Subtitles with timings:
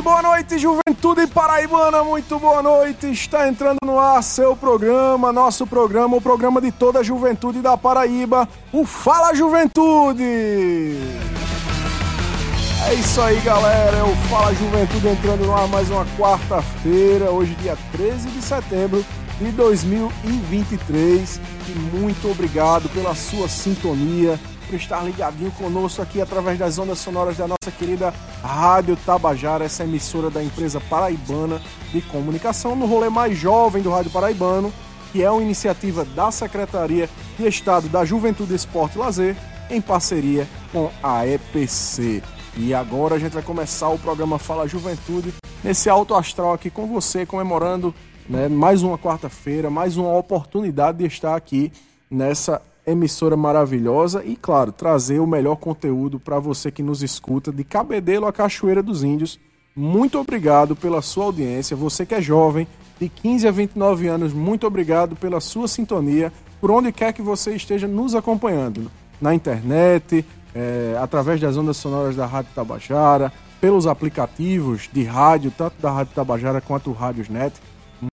[0.00, 3.10] Boa noite, boa noite, juventude paraibana, muito boa noite.
[3.10, 7.76] Está entrando no ar seu programa, nosso programa, o programa de toda a juventude da
[7.76, 10.22] Paraíba, o Fala Juventude.
[12.88, 17.54] É isso aí, galera, é o Fala Juventude entrando no ar mais uma quarta-feira, hoje
[17.56, 19.04] dia 13 de setembro
[19.40, 21.40] de 2023.
[21.68, 27.36] E muito obrigado pela sua sintonia, por estar ligadinho conosco aqui através das ondas sonoras
[27.36, 31.60] da nossa querida Rádio Tabajara, essa emissora da empresa paraibana
[31.92, 34.72] de comunicação, no rolê mais jovem do Rádio Paraibano,
[35.12, 39.36] que é uma iniciativa da Secretaria de Estado da Juventude, Esporte e Lazer,
[39.70, 42.22] em parceria com a EPC.
[42.56, 45.32] E agora a gente vai começar o programa Fala Juventude,
[45.62, 47.94] nesse alto astral aqui com você, comemorando
[48.28, 51.72] né, mais uma quarta-feira, mais uma oportunidade de estar aqui
[52.10, 52.60] nessa
[52.90, 58.26] emissora maravilhosa e, claro, trazer o melhor conteúdo para você que nos escuta de Cabedelo
[58.26, 59.38] a Cachoeira dos Índios.
[59.74, 61.76] Muito obrigado pela sua audiência.
[61.76, 62.66] Você que é jovem,
[63.00, 67.54] de 15 a 29 anos, muito obrigado pela sua sintonia, por onde quer que você
[67.54, 68.90] esteja nos acompanhando.
[69.20, 75.80] Na internet, é, através das ondas sonoras da Rádio Tabajara, pelos aplicativos de rádio, tanto
[75.80, 77.54] da Rádio Tabajara quanto o Rádios Net.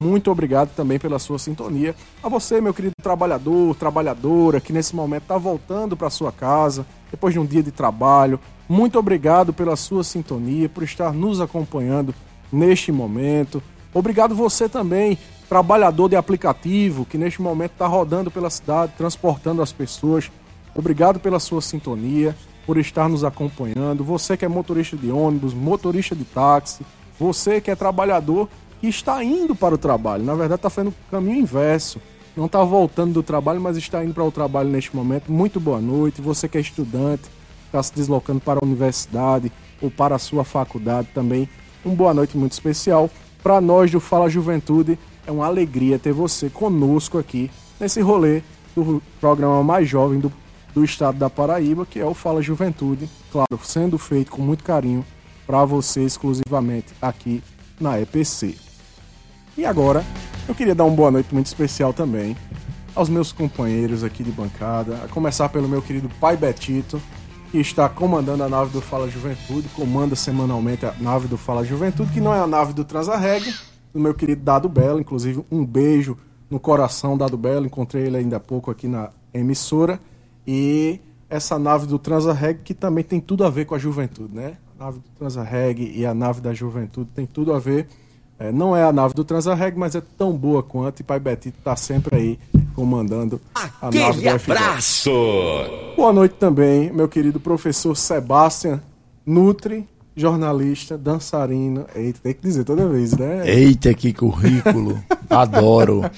[0.01, 1.95] Muito obrigado também pela sua sintonia.
[2.23, 7.33] A você, meu querido trabalhador, trabalhadora, que nesse momento está voltando para sua casa, depois
[7.33, 8.39] de um dia de trabalho.
[8.67, 12.13] Muito obrigado pela sua sintonia, por estar nos acompanhando
[12.51, 13.61] neste momento.
[13.93, 19.71] Obrigado você também, trabalhador de aplicativo, que neste momento está rodando pela cidade, transportando as
[19.71, 20.31] pessoas.
[20.75, 24.03] Obrigado pela sua sintonia, por estar nos acompanhando.
[24.03, 26.83] Você que é motorista de ônibus, motorista de táxi,
[27.19, 28.49] você que é trabalhador
[28.85, 30.23] que está indo para o trabalho.
[30.23, 31.99] Na verdade, está fazendo o caminho inverso.
[32.37, 35.31] Não está voltando do trabalho, mas está indo para o trabalho neste momento.
[35.31, 36.21] Muito boa noite.
[36.21, 37.23] Você que é estudante,
[37.65, 39.51] está se deslocando para a universidade
[39.81, 41.49] ou para a sua faculdade também.
[41.83, 43.09] Uma boa noite muito especial.
[43.41, 48.43] Para nós do Fala Juventude, é uma alegria ter você conosco aqui nesse rolê
[48.75, 50.31] do programa mais jovem do,
[50.75, 53.09] do estado da Paraíba, que é o Fala Juventude.
[53.31, 55.03] Claro, sendo feito com muito carinho
[55.47, 57.41] para você exclusivamente aqui
[57.79, 58.64] na EPC.
[59.57, 60.03] E agora,
[60.49, 62.35] eu queria dar uma boa noite muito especial também
[62.93, 67.01] aos meus companheiros aqui de bancada, a começar pelo meu querido pai Betito,
[67.51, 72.11] que está comandando a nave do Fala Juventude, comanda semanalmente a nave do Fala Juventude,
[72.11, 73.53] que não é a nave do Transarreg,
[73.93, 76.17] do meu querido Dado Belo, inclusive um beijo
[76.49, 80.01] no coração Dado Belo, encontrei ele ainda há pouco aqui na emissora,
[80.45, 80.99] e
[81.29, 84.57] essa nave do Transarreg que também tem tudo a ver com a juventude, né?
[84.77, 87.87] A nave do Transarreg e a nave da juventude tem tudo a ver
[88.37, 90.99] é, não é a nave do Transarreg, mas é tão boa quanto.
[90.99, 92.39] E Pai Betito está sempre aí
[92.75, 95.11] comandando Aquele a nave do abraço!
[95.95, 98.81] Boa noite também, meu querido professor Sebastian
[99.25, 101.85] Nutri, jornalista, dançarino.
[101.93, 103.43] Eita, tem que dizer toda vez, né?
[103.45, 104.97] Eita, que currículo.
[105.29, 106.09] Adoro.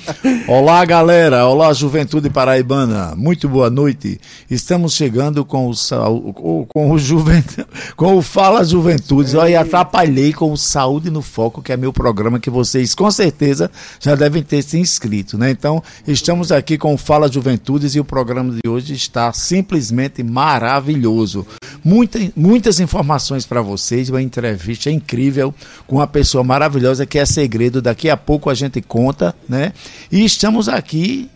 [0.47, 1.47] Olá, galera.
[1.47, 3.15] Olá, Juventude Paraibana.
[3.15, 4.19] Muito boa noite.
[4.49, 7.65] Estamos chegando com o com o Juventude,
[7.95, 9.33] com o Fala Juventudes.
[9.33, 13.71] Olha, atrapalhei com o Saúde no Foco, que é meu programa que vocês com certeza
[13.99, 15.49] já devem ter se inscrito, né?
[15.49, 21.47] Então, estamos aqui com o Fala Juventudes e o programa de hoje está simplesmente maravilhoso.
[21.87, 25.55] Muita, muitas informações para vocês, uma entrevista incrível
[25.87, 27.81] com uma pessoa maravilhosa que é segredo.
[27.81, 29.71] Daqui a pouco a gente conta, né?
[30.11, 31.29] E estamos aqui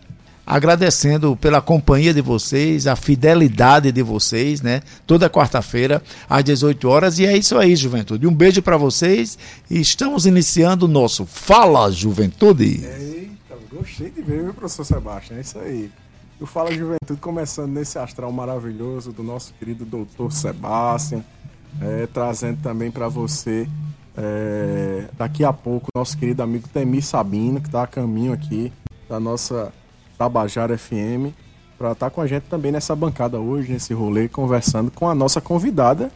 [0.46, 4.82] agradecendo pela companhia de vocês, a fidelidade de vocês, né?
[5.06, 8.26] Toda quarta-feira às 18 horas e é isso aí, juventude.
[8.26, 9.38] Um beijo para vocês
[9.70, 12.84] e estamos iniciando o nosso Fala Juventude.
[12.84, 15.38] Eita, gostei de ver, viu, professor Sebastião?
[15.38, 15.90] É isso aí
[16.42, 21.24] o Fala Juventude começando nesse astral maravilhoso do nosso querido doutor Sebastião,
[21.80, 23.68] é, trazendo também para você
[24.16, 28.72] é, daqui a pouco nosso querido amigo Temi Sabino, que está a caminho aqui
[29.08, 29.72] da nossa
[30.18, 31.30] Tabajara FM,
[31.78, 35.14] para estar tá com a gente também nessa bancada hoje, nesse rolê, conversando com a
[35.14, 36.10] nossa convidada.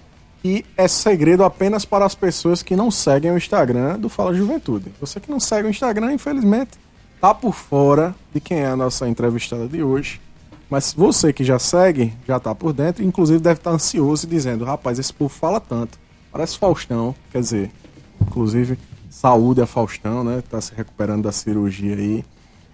[0.45, 4.93] E é segredo apenas para as pessoas que não seguem o Instagram do Fala Juventude.
[5.01, 6.73] Você que não segue o Instagram, infelizmente,
[7.21, 10.21] tá por fora de quem é a nossa entrevistada de hoje.
[10.69, 14.31] Mas você que já segue, já tá por dentro, inclusive deve estar tá ansioso e
[14.31, 15.99] dizendo: rapaz, esse povo fala tanto.
[16.33, 17.71] Parece Faustão, quer dizer,
[18.21, 18.79] inclusive,
[19.09, 20.43] saúde a Faustão, né?
[20.49, 22.25] Tá se recuperando da cirurgia aí,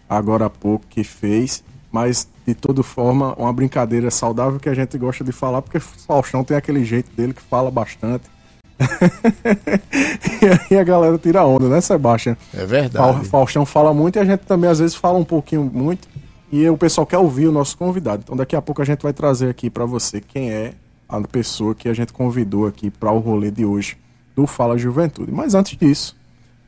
[0.08, 1.62] agora há pouco que fez.
[1.90, 6.42] Mas, de toda forma, uma brincadeira saudável que a gente gosta de falar, porque Faustão
[6.42, 8.24] tem aquele jeito dele que fala bastante.
[10.42, 12.36] e aí a galera tira onda, né, Sebastião?
[12.54, 13.26] É verdade.
[13.26, 16.08] Faustão fala muito e a gente também às vezes fala um pouquinho muito.
[16.50, 18.22] E o pessoal quer ouvir o nosso convidado.
[18.24, 20.74] Então daqui a pouco a gente vai trazer aqui para você quem é
[21.08, 23.96] a pessoa que a gente convidou aqui para o rolê de hoje
[24.34, 25.32] do Fala Juventude.
[25.32, 26.16] Mas antes disso,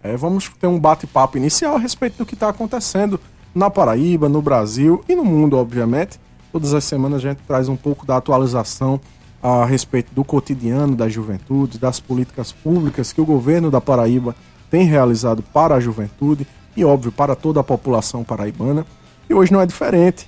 [0.03, 3.19] é, vamos ter um bate-papo inicial a respeito do que está acontecendo
[3.55, 6.21] na Paraíba, no Brasil e no mundo, obviamente.
[6.53, 9.01] Todas as semanas a gente traz um pouco da atualização
[9.45, 14.35] a respeito do cotidiano da juventude, das políticas públicas que o governo da Paraíba
[14.71, 18.87] tem realizado para a juventude e, óbvio, para toda a população paraibana.
[19.29, 20.27] E hoje não é diferente.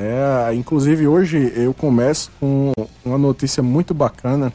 [0.00, 2.72] É, inclusive, hoje eu começo com
[3.04, 4.50] uma notícia muito bacana,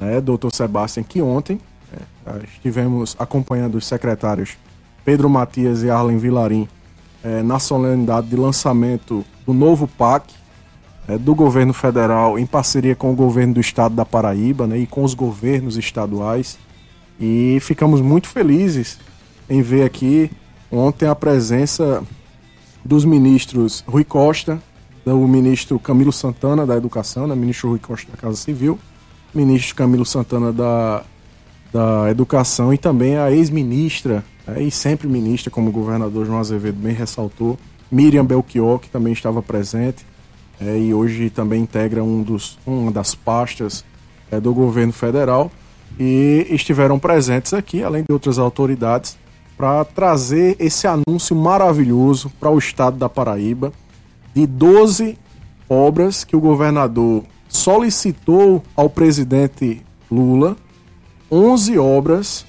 [0.00, 1.60] né, doutor Sebastião, que ontem
[1.92, 4.56] é, estivemos acompanhando os secretários
[5.04, 6.66] Pedro Matias e Arlen Vilarim
[7.22, 10.32] é, na solenidade de lançamento do novo PAC
[11.06, 14.86] é, do governo federal em parceria com o governo do estado da Paraíba né, e
[14.86, 16.58] com os governos estaduais.
[17.20, 18.98] E ficamos muito felizes
[19.48, 20.30] em ver aqui
[20.70, 22.02] ontem a presença
[22.84, 24.60] dos ministros Rui Costa,
[25.04, 28.78] do ministro Camilo Santana da Educação, né, ministro Rui Costa da Casa Civil,
[29.34, 31.04] ministro Camilo Santana da,
[31.72, 36.78] da Educação e também a ex-ministra, né, e sempre ministra, como o governador João Azevedo
[36.80, 37.58] bem ressaltou,
[37.90, 40.04] Miriam Belchior, que também estava presente
[40.60, 43.84] é, e hoje também integra um dos, uma das pastas
[44.30, 45.50] é, do governo federal
[45.98, 49.16] e estiveram presentes aqui, além de outras autoridades,
[49.56, 53.72] para trazer esse anúncio maravilhoso para o estado da Paraíba
[54.34, 55.16] de 12
[55.68, 59.80] obras que o governador solicitou ao presidente
[60.10, 60.56] Lula.
[61.30, 62.44] 11 obras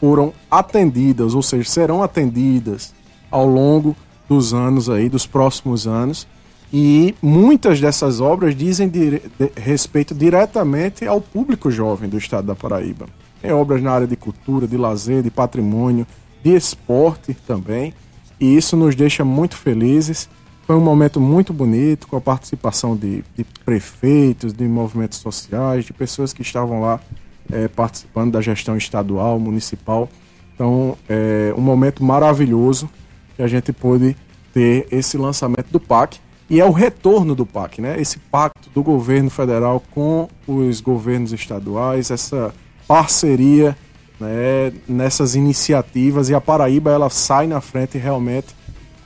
[0.00, 2.92] foram atendidas, ou seja, serão atendidas
[3.30, 3.94] ao longo
[4.28, 6.26] dos anos aí, dos próximos anos.
[6.72, 9.20] E muitas dessas obras dizem de,
[9.56, 13.06] respeito diretamente ao público jovem do estado da Paraíba.
[13.42, 16.06] Tem obras na área de cultura, de lazer, de patrimônio,
[16.42, 17.92] de esporte também.
[18.38, 20.28] E isso nos deixa muito felizes.
[20.66, 25.92] Foi um momento muito bonito, com a participação de, de prefeitos, de movimentos sociais, de
[25.92, 27.00] pessoas que estavam lá
[27.50, 30.08] é, participando da gestão estadual, municipal.
[30.54, 32.88] Então, é um momento maravilhoso
[33.34, 34.16] que a gente pôde
[34.52, 36.20] ter esse lançamento do PAC.
[36.50, 38.00] E é o retorno do PAC, né?
[38.00, 42.52] Esse pacto do governo federal com os governos estaduais, essa
[42.88, 43.76] parceria
[44.18, 48.48] né, nessas iniciativas e a Paraíba ela sai na frente realmente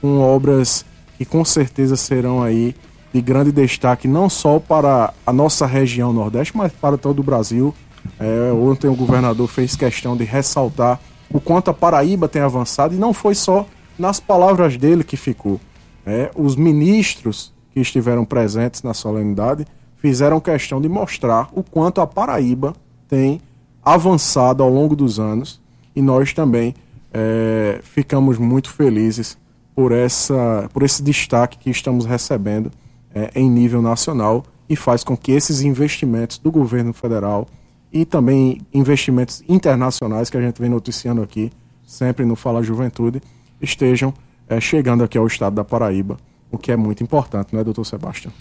[0.00, 0.86] com obras
[1.18, 2.74] que com certeza serão aí
[3.12, 7.74] de grande destaque não só para a nossa região Nordeste, mas para todo o Brasil.
[8.18, 10.98] É, ontem o governador fez questão de ressaltar
[11.30, 13.66] o quanto a Paraíba tem avançado e não foi só
[13.98, 15.60] nas palavras dele que ficou.
[16.06, 19.66] É, os ministros que estiveram presentes na solenidade
[19.96, 22.74] fizeram questão de mostrar o quanto a Paraíba
[23.08, 23.40] tem
[23.82, 25.60] avançado ao longo dos anos
[25.96, 26.74] e nós também
[27.12, 29.38] é, ficamos muito felizes
[29.74, 32.70] por, essa, por esse destaque que estamos recebendo
[33.14, 37.46] é, em nível nacional e faz com que esses investimentos do governo federal
[37.92, 41.52] e também investimentos internacionais que a gente vem noticiando aqui,
[41.86, 43.22] sempre no Fala Juventude,
[43.60, 44.12] estejam
[44.48, 46.16] é, chegando aqui ao estado da Paraíba,
[46.50, 48.32] o que é muito importante, não é, doutor Sebastião?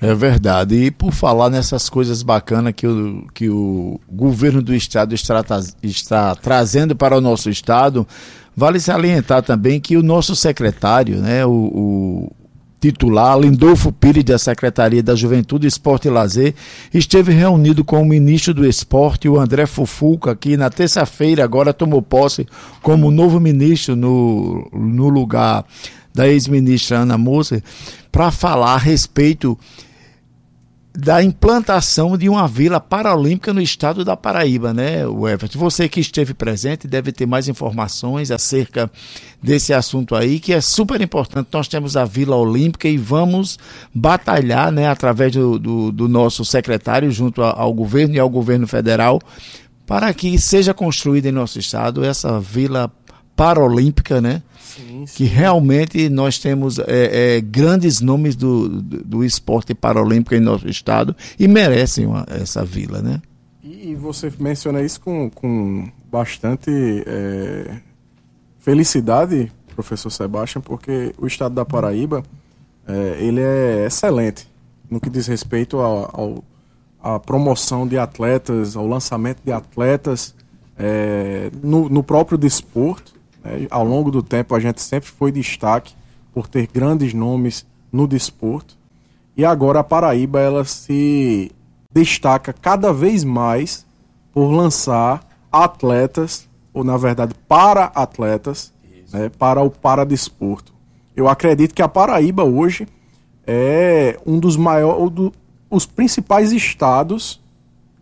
[0.00, 0.74] É verdade.
[0.74, 5.42] E por falar nessas coisas bacanas que o, que o governo do estado está,
[5.82, 8.06] está trazendo para o nosso estado,
[8.54, 12.32] vale salientar também que o nosso secretário, né, o, o
[12.80, 16.54] titular, Lindolfo Pires, da Secretaria da Juventude, Esporte e Lazer,
[16.92, 22.02] esteve reunido com o ministro do Esporte, o André Fufuca, que na terça-feira agora tomou
[22.02, 22.46] posse
[22.82, 25.64] como novo ministro no, no lugar
[26.14, 27.62] da ex-ministra Ana Moser,
[28.10, 29.58] para falar a respeito
[30.96, 35.58] da implantação de uma vila paralímpica no estado da Paraíba, né, Everton?
[35.58, 38.90] Você que esteve presente deve ter mais informações acerca
[39.42, 41.48] desse assunto aí, que é super importante.
[41.52, 43.58] Nós temos a Vila Olímpica e vamos
[43.94, 49.20] batalhar, né, através do, do, do nosso secretário, junto ao governo e ao governo federal,
[49.86, 52.90] para que seja construída em nosso estado essa Vila
[53.36, 54.42] Paralímpica, né?
[54.76, 55.16] Sim, sim.
[55.16, 60.68] que realmente nós temos é, é, grandes nomes do, do, do, esporte paralímpico em nosso
[60.68, 63.22] estado e merecem uma, essa vila, né?
[63.62, 66.70] E você menciona isso com, com bastante
[67.06, 67.76] é,
[68.58, 72.22] felicidade, professor Sebastião, porque o estado da Paraíba
[72.86, 74.46] é, ele é excelente
[74.90, 76.44] no que diz respeito ao,
[77.00, 80.34] ao, à promoção de atletas, ao lançamento de atletas
[80.78, 83.15] é, no, no próprio desporto
[83.46, 85.94] é, ao longo do tempo, a gente sempre foi destaque
[86.32, 88.76] por ter grandes nomes no desporto.
[89.36, 91.52] E agora a Paraíba ela se
[91.92, 93.86] destaca cada vez mais
[94.32, 98.72] por lançar atletas, ou na verdade para atletas,
[99.12, 100.74] né, para o paradesporto.
[101.14, 102.86] Eu acredito que a Paraíba hoje
[103.46, 105.32] é um dos maiores, do,
[105.70, 107.40] os principais estados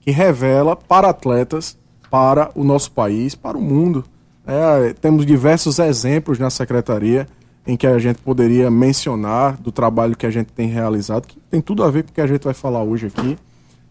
[0.00, 1.78] que revela para atletas
[2.10, 4.04] para o nosso país, para o mundo.
[4.46, 7.26] É, temos diversos exemplos na secretaria
[7.66, 11.62] em que a gente poderia mencionar do trabalho que a gente tem realizado, que tem
[11.62, 13.38] tudo a ver com o que a gente vai falar hoje aqui.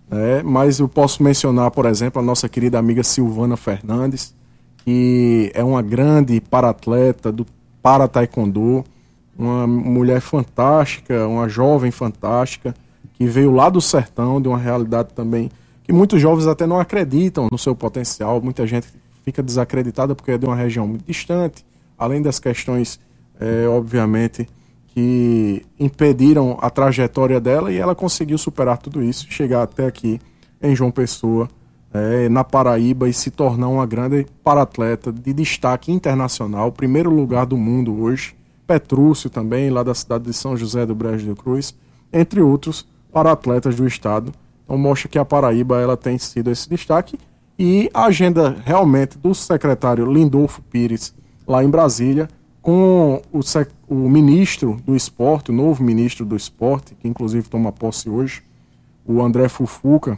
[0.09, 0.43] Né?
[0.43, 4.35] Mas eu posso mencionar, por exemplo, a nossa querida amiga Silvana Fernandes,
[4.77, 7.45] que é uma grande para-atleta do
[7.81, 8.85] para taekwondo,
[9.37, 12.75] uma mulher fantástica, uma jovem fantástica,
[13.13, 15.49] que veio lá do sertão, de uma realidade também
[15.83, 18.87] que muitos jovens até não acreditam no seu potencial, muita gente
[19.23, 21.65] fica desacreditada porque é de uma região muito distante,
[21.97, 22.99] além das questões,
[23.39, 24.47] é, obviamente,
[24.87, 30.19] que impediram a trajetória dela e ela conseguiu superar tudo isso, chegar até aqui
[30.61, 31.47] em João Pessoa,
[31.93, 37.57] é, na Paraíba e se tornar uma grande paratleta de destaque internacional, primeiro lugar do
[37.57, 38.35] mundo hoje.
[38.65, 41.75] Petrúcio também, lá da cidade de São José do Brejo de Cruz,
[42.11, 44.31] entre outros para atletas do estado.
[44.63, 47.19] Então mostra que a Paraíba ela tem sido esse destaque
[47.57, 51.13] e a agenda realmente do secretário Lindolfo Pires
[51.47, 52.27] lá em Brasília
[52.61, 53.41] com o,
[53.87, 58.41] o ministro do esporte, o novo ministro do esporte, que inclusive toma posse hoje,
[59.05, 60.17] o André Fufuca,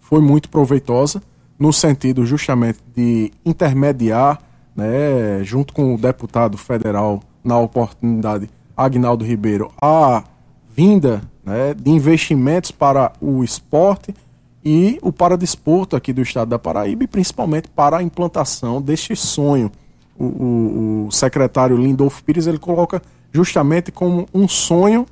[0.00, 1.22] foi muito proveitosa
[1.58, 4.40] no sentido justamente de intermediar,
[4.74, 10.24] né, junto com o deputado federal na oportunidade Agnaldo Ribeiro, a
[10.74, 14.14] vinda né, de investimentos para o esporte
[14.64, 19.70] e o paradesporto aqui do estado da Paraíba e principalmente para a implantação deste sonho.
[20.18, 23.02] O, o, o secretário Lindolfo Pires ele coloca
[23.32, 25.06] justamente como um sonho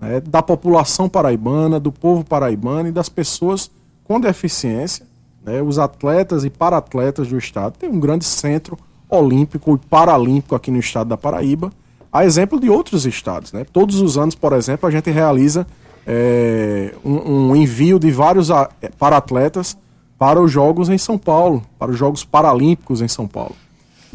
[0.00, 3.70] né, da população paraibana, do povo paraibano e das pessoas
[4.04, 5.06] com deficiência,
[5.44, 7.78] né, os atletas e para-atletas do estado.
[7.78, 8.76] Tem um grande centro
[9.08, 11.72] olímpico e paralímpico aqui no estado da Paraíba
[12.12, 13.52] a exemplo de outros estados.
[13.52, 13.64] Né?
[13.64, 15.66] Todos os anos, por exemplo, a gente realiza
[16.06, 18.48] é, um, um, envio de vários
[18.98, 19.76] para-atletas
[20.18, 23.56] para os Jogos em São Paulo, para os Jogos Paralímpicos em São Paulo.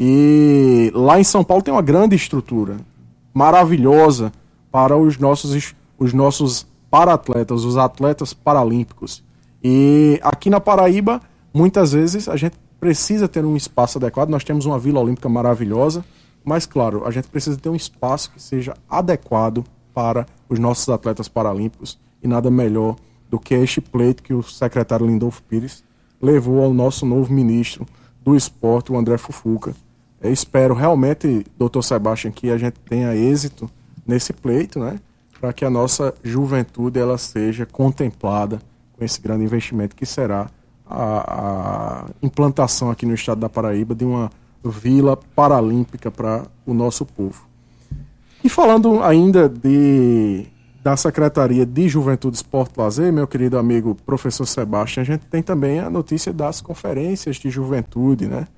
[0.00, 2.76] E lá em São Paulo tem uma grande estrutura,
[3.34, 4.32] maravilhosa,
[4.70, 9.22] para os nossos, os nossos para-atletas, os atletas paralímpicos.
[9.62, 11.20] E aqui na Paraíba,
[11.52, 14.30] muitas vezes, a gente precisa ter um espaço adequado.
[14.30, 16.04] Nós temos uma Vila Olímpica maravilhosa,
[16.42, 19.62] mas, claro, a gente precisa ter um espaço que seja adequado
[19.94, 22.96] para os nossos atletas paralímpicos e nada melhor
[23.30, 25.82] do que este pleito que o secretário Lindolfo Pires
[26.20, 27.86] levou ao nosso novo ministro
[28.22, 29.74] do esporte, o André Fufuca.
[30.20, 33.68] Eu espero realmente, doutor Sebastião, que a gente tenha êxito
[34.06, 35.00] nesse pleito, né?
[35.40, 38.60] Para que a nossa juventude ela seja contemplada
[38.92, 40.48] com esse grande investimento que será
[40.86, 44.30] a, a implantação aqui no estado da Paraíba de uma
[44.62, 47.51] vila paralímpica para o nosso povo.
[48.44, 50.46] E falando ainda de
[50.82, 55.40] da Secretaria de Juventude, Esporte e Lazer, meu querido amigo professor Sebastião, a gente tem
[55.40, 58.48] também a notícia das conferências de juventude, né?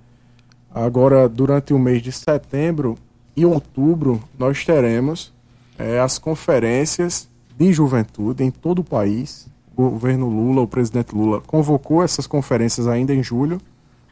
[0.75, 2.97] Agora, durante o mês de setembro
[3.37, 5.35] e outubro, nós teremos
[5.79, 9.47] é, as conferências de juventude em todo o país.
[9.77, 13.61] O governo Lula, o presidente Lula, convocou essas conferências ainda em julho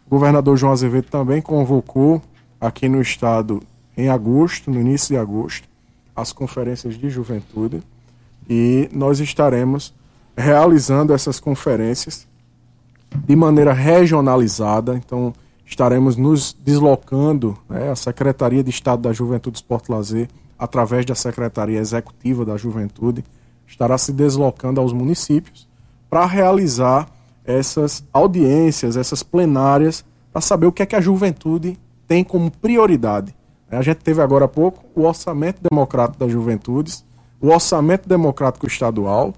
[0.07, 2.21] o governador João Azevedo também convocou
[2.61, 3.63] aqui no estado
[3.97, 5.69] em agosto, no início de agosto,
[6.15, 7.83] as conferências de juventude
[8.49, 9.95] e nós estaremos
[10.37, 12.27] realizando essas conferências
[13.27, 14.95] de maneira regionalizada.
[14.97, 15.33] Então,
[15.65, 21.79] estaremos nos deslocando, né, a Secretaria de Estado da Juventude, Esporte Lazer, através da Secretaria
[21.79, 23.25] Executiva da Juventude,
[23.67, 25.69] estará se deslocando aos municípios
[26.09, 27.09] para realizar
[27.45, 33.35] essas audiências, essas plenárias, para saber o que é que a juventude tem como prioridade.
[33.77, 37.05] A gente teve agora há pouco o Orçamento Democrático das Juventudes,
[37.41, 39.33] o Orçamento Democrático Estadual,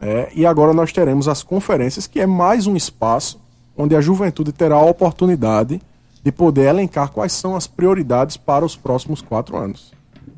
[0.00, 3.40] é, e agora nós teremos as conferências, que é mais um espaço
[3.76, 5.80] onde a juventude terá a oportunidade
[6.22, 9.92] de poder elencar quais são as prioridades para os próximos quatro anos.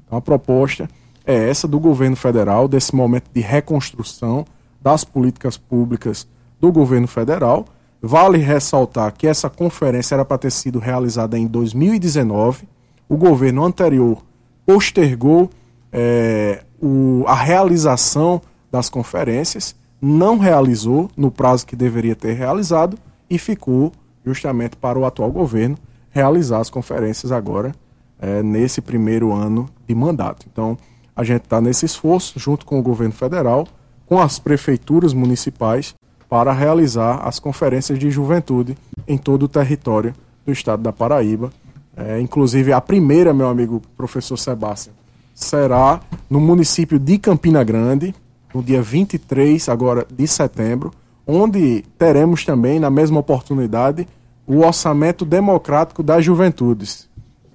[0.05, 0.88] Então, a proposta
[1.25, 4.45] é essa do governo federal, desse momento de reconstrução
[4.81, 6.26] das políticas públicas
[6.61, 7.64] do governo federal.
[8.00, 12.69] Vale ressaltar que essa conferência era para ter sido realizada em 2019.
[13.09, 14.23] O governo anterior
[14.67, 15.50] postergou
[15.93, 22.99] é, o, a realização das conferências, não realizou no prazo que deveria ter realizado
[23.29, 23.93] e ficou
[24.25, 25.77] justamente para o atual governo
[26.11, 27.75] realizar as conferências agora
[28.21, 30.47] é, nesse primeiro ano de mandato.
[30.50, 30.77] Então,
[31.15, 33.67] a gente está nesse esforço, junto com o governo federal,
[34.07, 35.95] com as prefeituras municipais,
[36.29, 41.50] para realizar as conferências de juventude em todo o território do estado da Paraíba.
[41.99, 44.95] É, inclusive, a primeira, meu amigo professor Sebastião,
[45.35, 46.00] será
[46.31, 48.14] no município de Campina Grande,
[48.55, 50.93] no dia 23 agora de setembro,
[51.26, 54.07] onde teremos também, na mesma oportunidade,
[54.47, 57.09] o orçamento democrático das juventudes.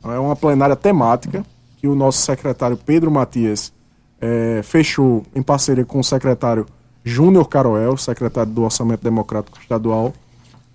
[0.04, 1.46] É uma plenária temática
[1.78, 3.72] que o nosso secretário Pedro Matias
[4.20, 6.66] é, fechou em parceria com o secretário
[7.04, 10.14] Júnior Caroel, secretário do Orçamento Democrático Estadual,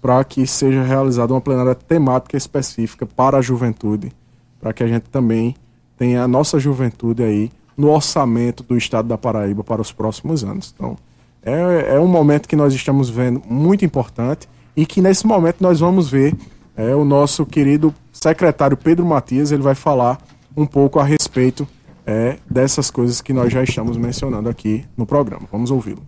[0.09, 4.11] para que seja realizada uma plenária temática específica para a juventude,
[4.59, 5.55] para que a gente também
[5.99, 10.73] tenha a nossa juventude aí no orçamento do Estado da Paraíba para os próximos anos.
[10.75, 10.97] Então,
[11.43, 15.81] é, é um momento que nós estamos vendo muito importante e que nesse momento nós
[15.81, 16.35] vamos ver
[16.75, 20.19] é, o nosso querido secretário Pedro Matias, ele vai falar
[20.57, 21.69] um pouco a respeito
[22.07, 25.47] é, dessas coisas que nós já estamos mencionando aqui no programa.
[25.53, 26.01] Vamos ouvi-lo.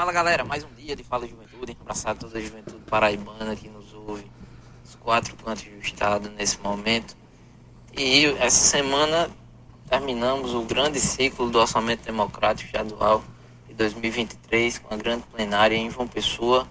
[0.00, 3.92] Fala galera, mais um dia de Fala Juventude, abraçar toda a juventude paraibana que nos
[3.92, 4.24] ouve,
[4.82, 7.14] os quatro cantos do estado nesse momento.
[7.94, 9.28] E essa semana
[9.90, 13.22] terminamos o grande ciclo do Orçamento Democrático Estadual
[13.68, 16.66] de 2023 com a grande plenária em João Pessoa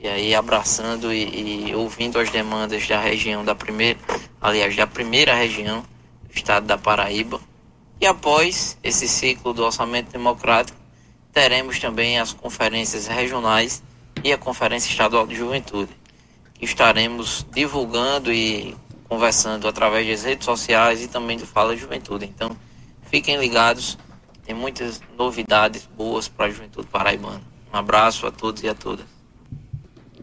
[0.00, 4.00] e aí abraçando e, e ouvindo as demandas da região da primeira,
[4.40, 5.84] aliás, da primeira região
[6.24, 7.40] do estado da Paraíba.
[8.00, 10.83] E após esse ciclo do Orçamento Democrático,
[11.34, 13.82] teremos também as conferências regionais
[14.22, 15.90] e a Conferência Estadual de Juventude,
[16.60, 18.76] estaremos divulgando e
[19.08, 22.24] conversando através das redes sociais e também do Fala Juventude.
[22.24, 22.56] Então,
[23.02, 23.98] fiquem ligados,
[24.46, 27.42] tem muitas novidades boas para a juventude paraibana.
[27.72, 29.04] Um abraço a todos e a todas.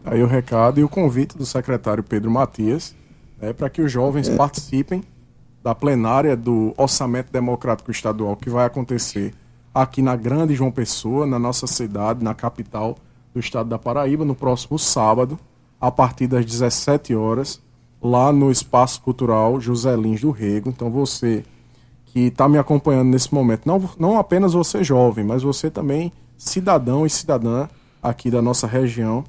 [0.04, 2.96] Aí o recado e o convite do secretário Pedro Matias
[3.40, 5.04] é para que os jovens participem
[5.62, 9.32] da plenária do Orçamento Democrático Estadual que vai acontecer
[9.74, 12.96] aqui na Grande João Pessoa, na nossa cidade, na capital
[13.32, 15.38] do estado da Paraíba, no próximo sábado,
[15.80, 17.60] a partir das 17 horas,
[18.00, 20.68] lá no Espaço Cultural José Lins do Rego.
[20.68, 21.44] Então você
[22.06, 27.06] que está me acompanhando nesse momento, não, não apenas você jovem, mas você também cidadão
[27.06, 27.68] e cidadã
[28.02, 29.24] aqui da nossa região,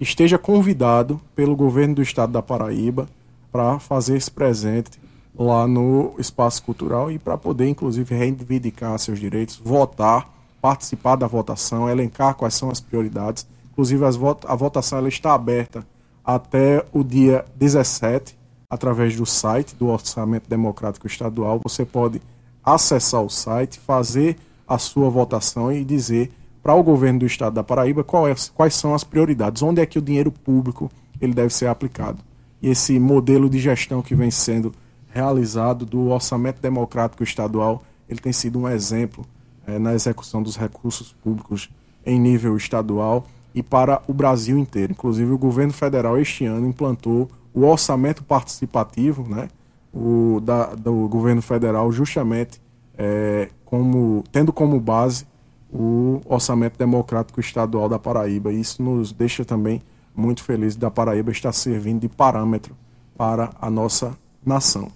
[0.00, 3.08] esteja convidado pelo governo do estado da Paraíba
[3.50, 4.98] para fazer esse presente
[5.36, 11.88] lá no espaço cultural e para poder, inclusive, reivindicar seus direitos, votar, participar da votação,
[11.88, 13.46] elencar quais são as prioridades.
[13.72, 15.84] Inclusive, as vot a votação ela está aberta
[16.24, 18.36] até o dia 17,
[18.70, 21.60] através do site do Orçamento Democrático Estadual.
[21.62, 22.22] Você pode
[22.64, 27.62] acessar o site, fazer a sua votação e dizer para o governo do estado da
[27.62, 31.66] Paraíba é, quais são as prioridades, onde é que o dinheiro público ele deve ser
[31.66, 32.18] aplicado.
[32.62, 34.72] E esse modelo de gestão que vem sendo
[35.14, 39.24] realizado do orçamento democrático estadual, ele tem sido um exemplo
[39.64, 41.70] é, na execução dos recursos públicos
[42.04, 43.24] em nível estadual
[43.54, 44.92] e para o Brasil inteiro.
[44.92, 49.48] Inclusive, o governo federal este ano implantou o orçamento participativo, né,
[49.92, 52.60] o, da, do governo federal, justamente
[52.98, 55.24] é, como, tendo como base
[55.72, 58.52] o orçamento democrático estadual da Paraíba.
[58.52, 59.80] Isso nos deixa também
[60.14, 62.76] muito felizes da Paraíba estar servindo de parâmetro
[63.16, 64.90] para a nossa nação.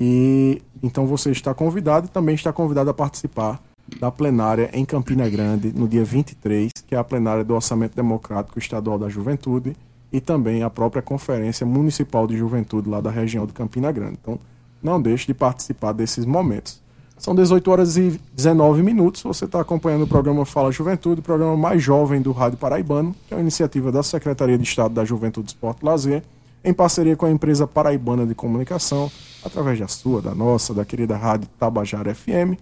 [0.00, 3.62] E então você está convidado e também está convidado a participar
[3.98, 8.58] da plenária em Campina Grande no dia 23, que é a plenária do Orçamento Democrático
[8.58, 9.76] Estadual da Juventude
[10.12, 14.18] e também a própria Conferência Municipal de Juventude lá da região de Campina Grande.
[14.22, 14.38] Então,
[14.82, 16.80] não deixe de participar desses momentos.
[17.18, 19.22] São 18 horas e 19 minutos.
[19.22, 23.34] Você está acompanhando o programa Fala Juventude, o programa mais jovem do Rádio Paraibano, que
[23.34, 26.22] é uma iniciativa da Secretaria de Estado da Juventude, Esporte e Lazer
[26.62, 29.10] em parceria com a empresa paraibana de comunicação,
[29.44, 32.58] através da sua, da nossa, da querida rádio Tabajara FM.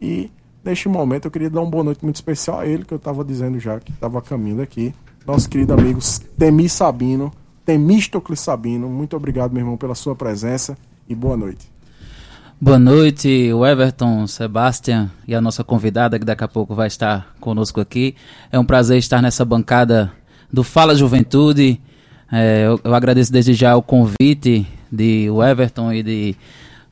[0.00, 0.30] E
[0.64, 3.24] neste momento eu queria dar uma boa noite muito especial a ele, que eu estava
[3.24, 4.94] dizendo já que estava caminhando aqui,
[5.26, 6.00] nosso querido amigo
[6.38, 7.32] Temi Sabino,
[7.64, 8.88] Temístocles Sabino.
[8.88, 10.76] Muito obrigado, meu irmão, pela sua presença
[11.08, 11.70] e boa noite.
[12.60, 17.80] Boa noite, Everton, Sebastian e a nossa convidada que daqui a pouco vai estar conosco
[17.80, 18.14] aqui.
[18.52, 20.12] É um prazer estar nessa bancada
[20.52, 21.80] do Fala Juventude
[22.32, 26.36] é, eu, eu, agradeço desde já o convite de Everton e de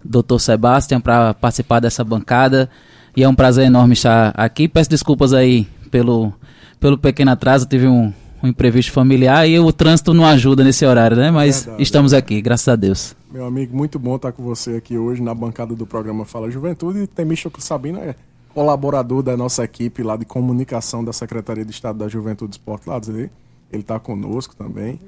[0.05, 0.39] Dr.
[0.39, 2.69] Sebastian para participar dessa bancada.
[3.17, 4.69] E é um prazer enorme estar aqui.
[4.69, 6.31] Peço desculpas aí pelo,
[6.79, 11.17] pelo pequeno atraso, tive um, um imprevisto familiar e o trânsito não ajuda nesse horário,
[11.17, 11.31] né?
[11.31, 13.17] Mas Verdade, estamos aqui, graças a Deus.
[13.33, 17.01] Meu amigo, muito bom estar com você aqui hoje na bancada do programa Fala Juventude.
[17.01, 18.15] E Temístico Sabino é
[18.55, 22.89] colaborador da nossa equipe lá de comunicação da Secretaria de Estado da Juventude e Esporte
[22.89, 23.01] lá.
[23.09, 23.31] Ele
[23.73, 25.01] está conosco também.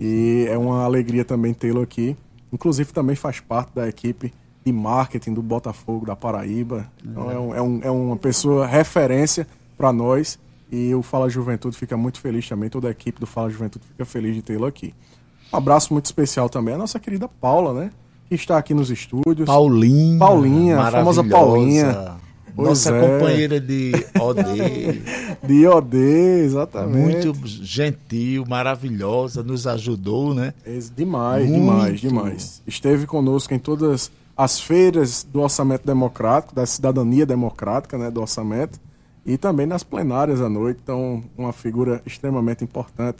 [0.00, 2.16] E é uma alegria também tê-lo aqui.
[2.52, 4.32] Inclusive também faz parte da equipe
[4.64, 6.90] de marketing do Botafogo da Paraíba.
[7.04, 10.38] Então é, um, é, um, é uma pessoa referência para nós.
[10.72, 12.68] E o Fala Juventude fica muito feliz também.
[12.68, 14.94] Toda a equipe do Fala Juventude fica feliz de tê-lo aqui.
[15.52, 17.90] Um abraço muito especial também à nossa querida Paula, né?
[18.28, 19.46] Que está aqui nos estúdios.
[19.46, 20.18] Paulinha.
[20.18, 22.16] Paulinha, a famosa Paulinha.
[22.54, 23.00] Pois Nossa é.
[23.00, 25.02] companheira de OD.
[25.42, 25.96] de OD,
[26.44, 27.26] exatamente.
[27.26, 30.54] Muito gentil, maravilhosa, nos ajudou, né?
[30.94, 31.60] Demais, Muito.
[31.60, 32.62] demais, demais.
[32.66, 38.80] Esteve conosco em todas as feiras do orçamento democrático, da cidadania democrática, né, do orçamento,
[39.26, 40.80] e também nas plenárias à noite.
[40.82, 43.18] Então, uma figura extremamente importante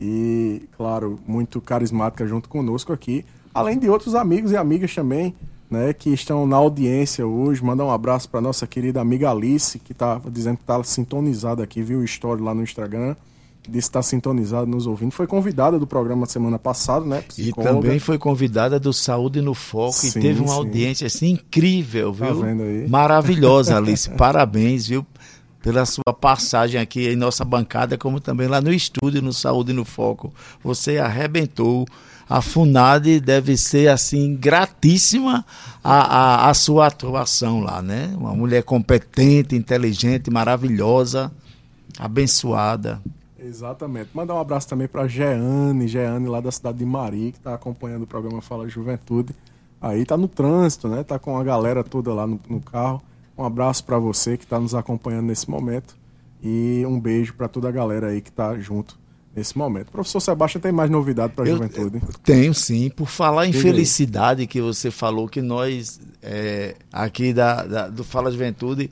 [0.00, 5.34] e, claro, muito carismática junto conosco aqui, além de outros amigos e amigas também,
[5.70, 7.62] né, que estão na audiência hoje.
[7.62, 11.80] Mandar um abraço para nossa querida amiga Alice, que está dizendo que está sintonizada aqui,
[11.82, 13.14] viu o story lá no Instagram.
[13.62, 15.12] Disse que está sintonizada nos ouvindo.
[15.12, 17.20] Foi convidada do programa semana passada, né?
[17.20, 17.70] Psicóloga.
[17.70, 20.56] E também foi convidada do Saúde no Foco sim, e teve uma sim.
[20.56, 22.40] audiência assim incrível, tá viu?
[22.40, 22.88] Tá vendo aí?
[22.88, 24.10] Maravilhosa, Alice.
[24.10, 25.06] Parabéns, viu?
[25.62, 29.84] Pela sua passagem aqui em nossa bancada, como também lá no estúdio, no Saúde no
[29.84, 30.32] Foco.
[30.64, 31.86] Você arrebentou
[32.30, 35.44] a FUNAD deve ser assim gratíssima
[35.82, 38.14] a, a, a, sua atuação lá, né?
[38.16, 41.32] Uma mulher competente, inteligente, maravilhosa,
[41.98, 43.02] abençoada.
[43.36, 44.10] Exatamente.
[44.14, 48.04] Mandar um abraço também para Jeane, Jeane lá da cidade de Mari, que está acompanhando
[48.04, 49.34] o programa Fala Juventude.
[49.80, 51.02] Aí tá no trânsito, né?
[51.02, 53.02] Tá com a galera toda lá no, no carro.
[53.36, 55.96] Um abraço para você que está nos acompanhando nesse momento
[56.40, 58.99] e um beijo para toda a galera aí que está junto
[59.34, 59.90] nesse momento.
[59.90, 62.00] Professor Sebastião tem mais novidade para a juventude?
[62.22, 62.90] Tenho sim.
[62.90, 68.30] Por falar em felicidade que você falou que nós é, aqui da, da, do Fala
[68.30, 68.90] Juventude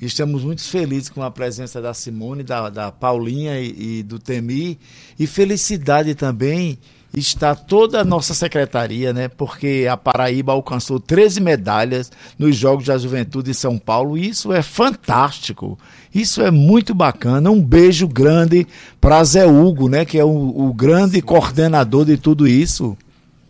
[0.00, 4.78] estamos muito felizes com a presença da Simone, da, da Paulinha e, e do Temi
[5.18, 6.78] e felicidade também
[7.12, 9.28] está toda a nossa secretaria, né?
[9.28, 14.52] Porque a Paraíba alcançou 13 medalhas nos Jogos da Juventude em São Paulo e isso
[14.52, 15.78] é fantástico.
[16.14, 17.50] Isso é muito bacana.
[17.50, 18.66] Um beijo grande
[19.00, 20.04] para Zé Hugo, né?
[20.04, 22.96] Que é o, o grande coordenador de tudo isso.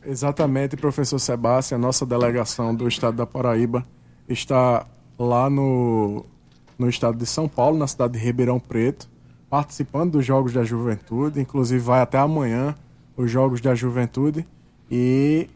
[0.04, 1.78] Exatamente, professor Sebastião.
[1.78, 3.84] A nossa delegação do estado da Paraíba
[4.28, 4.86] está
[5.18, 6.24] lá no,
[6.78, 9.06] no estado de São Paulo, na cidade de Ribeirão Preto,
[9.50, 11.40] participando dos Jogos da Juventude.
[11.40, 12.74] Inclusive, vai até amanhã
[13.16, 14.46] os Jogos da Juventude.
[14.90, 15.48] E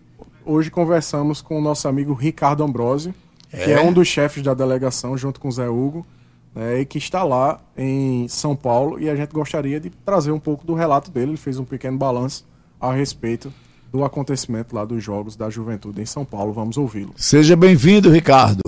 [0.45, 3.15] hoje conversamos com o nosso amigo Ricardo Ambrosio,
[3.53, 3.65] é?
[3.65, 6.07] que é um dos chefes da delegação, junto com o Zé Hugo,
[6.55, 9.01] né, e que está lá em São Paulo.
[9.01, 11.33] E a gente gostaria de trazer um pouco do relato dele.
[11.33, 12.47] Ele fez um pequeno balanço
[12.81, 13.53] a respeito
[13.93, 16.53] do acontecimento lá dos Jogos da Juventude em São Paulo.
[16.53, 17.15] Vamos ouvi-lo.
[17.17, 18.61] Seja bem-vindo, Ricardo.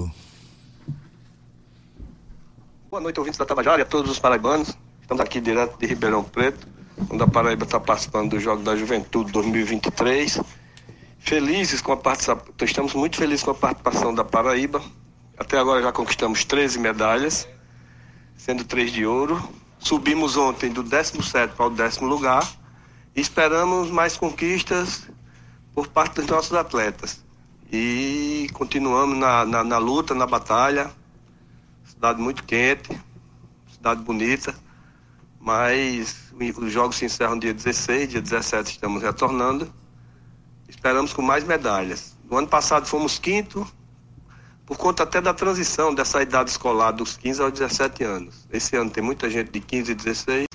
[2.90, 4.76] Boa noite, ouvintes da Tabajara e a todos os paraibanos.
[5.02, 6.66] Estamos aqui direto de Ribeirão Preto
[7.10, 10.40] onde a Paraíba está participando do Jogo da Juventude 2023.
[11.18, 14.82] Felizes com a participação, estamos muito felizes com a participação da Paraíba.
[15.38, 17.48] Até agora já conquistamos 13 medalhas,
[18.36, 19.42] sendo 3 de ouro.
[19.78, 22.48] Subimos ontem do 17 para o décimo lugar
[23.14, 25.08] e esperamos mais conquistas
[25.74, 27.24] por parte dos nossos atletas.
[27.70, 30.90] E continuamos na, na, na luta, na batalha.
[31.84, 32.98] Cidade muito quente,
[33.72, 34.65] cidade bonita
[35.46, 39.72] mas os jogos se encerram dia 16, dia 17 estamos retornando.
[40.68, 42.16] Esperamos com mais medalhas.
[42.28, 43.64] No ano passado fomos quinto,
[44.66, 48.48] por conta até da transição dessa idade escolar dos 15 aos 17 anos.
[48.52, 50.46] Esse ano tem muita gente de 15 e 16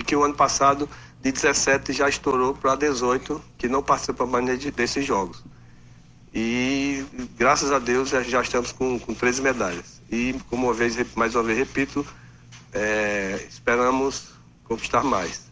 [0.00, 0.90] e que o ano passado
[1.22, 5.44] de 17 já estourou para 18 que não participam mais desses jogos.
[6.34, 7.06] E
[7.38, 10.02] graças a Deus já, já estamos com, com 13 medalhas.
[10.10, 12.04] E como uma vez, mais uma vez repito,
[12.74, 14.34] é, esperamos
[14.64, 15.46] conquistar mais.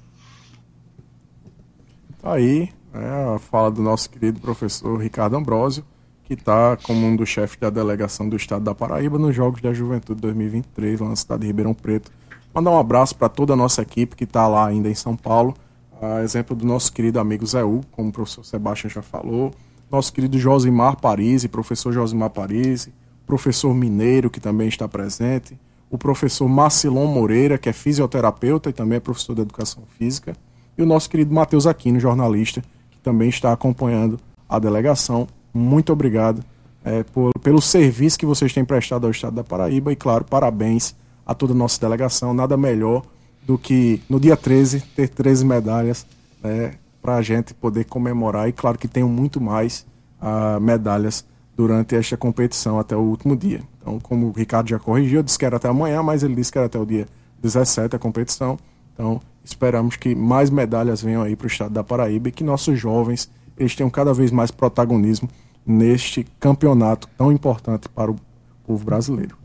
[2.20, 5.84] Tá aí é, a fala do nosso querido professor Ricardo Ambrosio,
[6.24, 9.72] que está como um dos chefes da delegação do estado da Paraíba nos Jogos da
[9.72, 12.10] Juventude 2023, lá na cidade de Ribeirão Preto.
[12.52, 15.54] Mandar um abraço para toda a nossa equipe que está lá ainda em São Paulo.
[16.00, 19.54] A exemplo do nosso querido amigo Zé como o professor Sebastião já falou.
[19.90, 22.92] Nosso querido Josimar Parisi, professor Josimar Parisi.
[23.26, 25.56] Professor Mineiro, que também está presente
[25.92, 30.34] o professor Marcilon Moreira, que é fisioterapeuta e também é professor de educação física,
[30.76, 35.28] e o nosso querido Matheus Aquino, jornalista, que também está acompanhando a delegação.
[35.52, 36.42] Muito obrigado
[36.82, 40.94] é, por, pelo serviço que vocês têm prestado ao Estado da Paraíba e, claro, parabéns
[41.26, 42.32] a toda a nossa delegação.
[42.32, 43.02] Nada melhor
[43.46, 46.06] do que no dia 13 ter 13 medalhas
[46.42, 48.48] né, para a gente poder comemorar.
[48.48, 49.84] E, claro, que tenham muito mais
[50.22, 51.22] uh, medalhas
[51.56, 53.60] durante esta competição até o último dia.
[53.80, 56.50] Então, como o Ricardo já corrigiu, eu disse que era até amanhã, mas ele disse
[56.50, 57.06] que era até o dia
[57.42, 58.58] 17 a competição.
[58.94, 62.78] Então, esperamos que mais medalhas venham aí para o estado da Paraíba e que nossos
[62.78, 65.28] jovens eles tenham cada vez mais protagonismo
[65.64, 68.16] neste campeonato tão importante para o
[68.64, 69.36] povo brasileiro.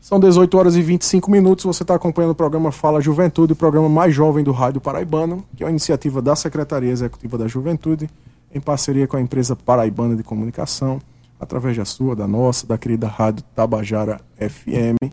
[0.00, 1.64] São 18 horas e 25 minutos.
[1.64, 5.62] Você está acompanhando o programa Fala Juventude, o programa mais jovem do Rádio Paraibano, que
[5.62, 8.10] é uma iniciativa da Secretaria Executiva da Juventude,
[8.52, 11.00] em parceria com a empresa Paraibana de Comunicação
[11.42, 15.12] através da sua, da nossa, da querida Rádio Tabajara FM.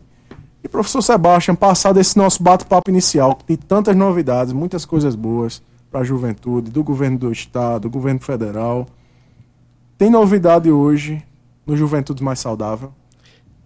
[0.62, 5.60] E professor Sebastião, passado esse nosso bate-papo inicial, que tem tantas novidades, muitas coisas boas
[5.90, 8.86] para a juventude, do governo do estado, do governo federal.
[9.98, 11.20] Tem novidade hoje
[11.66, 12.92] no Juventude Mais Saudável?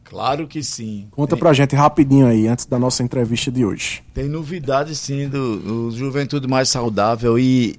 [0.04, 1.08] Claro que sim.
[1.10, 1.40] Conta tem...
[1.40, 4.02] pra gente rapidinho aí, antes da nossa entrevista de hoje.
[4.14, 7.76] Tem novidade sim do, do Juventude Mais Saudável e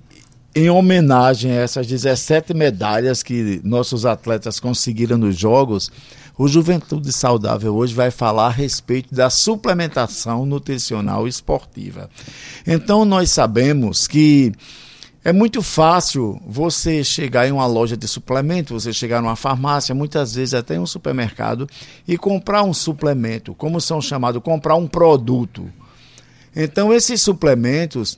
[0.56, 5.91] em homenagem a essas 17 medalhas que nossos atletas conseguiram nos Jogos,
[6.38, 12.10] o Juventude Saudável hoje vai falar a respeito da suplementação nutricional esportiva.
[12.65, 14.54] Então, nós sabemos que
[15.26, 20.36] é muito fácil você chegar em uma loja de suplemento, você chegar numa farmácia, muitas
[20.36, 21.68] vezes até em um supermercado,
[22.08, 25.70] e comprar um suplemento, como são chamados, comprar um produto.
[26.56, 28.18] Então, esses suplementos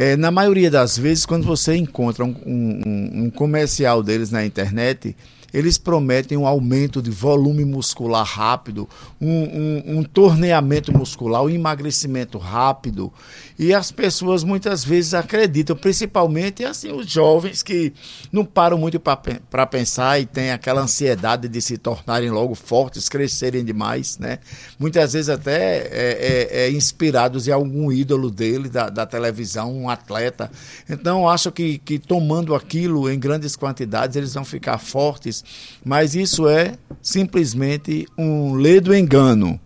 [0.00, 5.16] é, na maioria das vezes, quando você encontra um, um, um comercial deles na internet,
[5.52, 8.88] eles prometem um aumento de volume muscular rápido,
[9.20, 13.12] um, um, um, torneamento muscular, um emagrecimento rápido.
[13.58, 17.92] E as pessoas muitas vezes acreditam, principalmente assim, os jovens que
[18.30, 23.64] não param muito para pensar e têm aquela ansiedade de se tornarem logo fortes, crescerem
[23.64, 24.38] demais, né?
[24.78, 29.88] Muitas vezes até é, é, é inspirados em algum ídolo dele, da, da televisão, um
[29.88, 30.50] atleta.
[30.88, 35.37] Então, acho que, que tomando aquilo em grandes quantidades, eles vão ficar fortes
[35.84, 39.58] mas isso é simplesmente um ledo engano.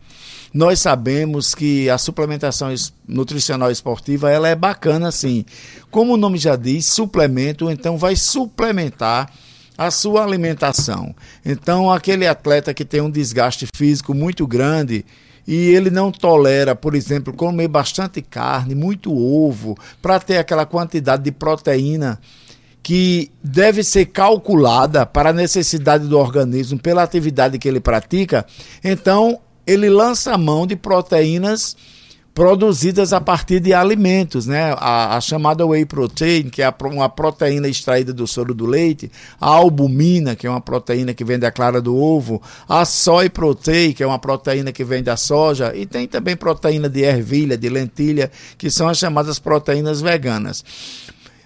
[0.52, 2.74] Nós sabemos que a suplementação
[3.08, 5.46] nutricional esportiva ela é bacana sim.
[5.90, 9.32] Como o nome já diz, suplemento, então vai suplementar
[9.78, 11.14] a sua alimentação.
[11.44, 15.04] Então, aquele atleta que tem um desgaste físico muito grande,
[15.46, 21.24] e ele não tolera, por exemplo, comer bastante carne, muito ovo, para ter aquela quantidade
[21.24, 22.20] de proteína
[22.82, 28.44] que deve ser calculada para a necessidade do organismo pela atividade que ele pratica,
[28.82, 31.76] então ele lança a mão de proteínas
[32.34, 34.74] produzidas a partir de alimentos, né?
[34.78, 39.48] A, a, chamada whey protein, que é uma proteína extraída do soro do leite, a
[39.48, 44.02] albumina, que é uma proteína que vem da clara do ovo, a soy protein, que
[44.02, 48.30] é uma proteína que vem da soja, e tem também proteína de ervilha, de lentilha,
[48.56, 50.64] que são as chamadas proteínas veganas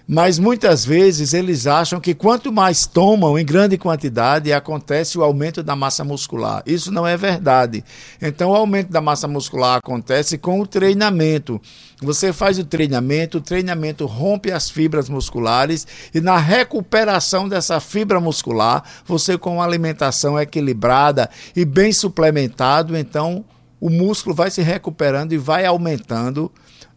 [0.07, 5.61] mas muitas vezes eles acham que quanto mais tomam em grande quantidade, acontece o aumento
[5.61, 6.63] da massa muscular.
[6.65, 7.83] Isso não é verdade.
[8.21, 11.59] Então, o aumento da massa muscular acontece com o treinamento.
[12.01, 18.21] Você faz o treinamento, o treinamento rompe as fibras musculares e na recuperação dessa fibra
[18.21, 23.43] muscular, você com uma alimentação equilibrada e bem suplementado, então
[23.81, 26.49] o músculo vai se recuperando e vai aumentando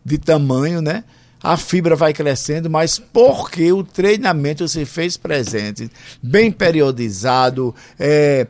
[0.05, 1.03] de tamanho, né?
[1.43, 5.91] A fibra vai crescendo, mas porque o treinamento se fez presente,
[6.23, 8.47] bem periodizado, é,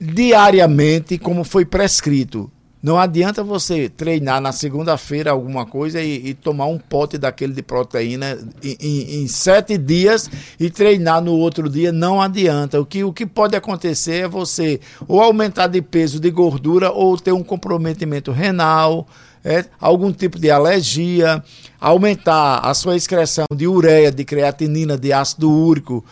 [0.00, 2.50] diariamente, como foi prescrito.
[2.82, 7.62] Não adianta você treinar na segunda-feira alguma coisa e, e, tomar um pote daquele de
[7.62, 11.92] proteína em, em, em, sete dias e treinar no outro dia.
[11.92, 12.80] Não adianta.
[12.80, 17.18] O que, o que pode acontecer é você ou aumentar de peso, de gordura, ou
[17.18, 19.06] ter um comprometimento renal
[19.44, 21.42] é, algum tipo de alergia,
[21.80, 26.04] aumentar a sua excreção de ureia, de creatinina, de ácido úrico,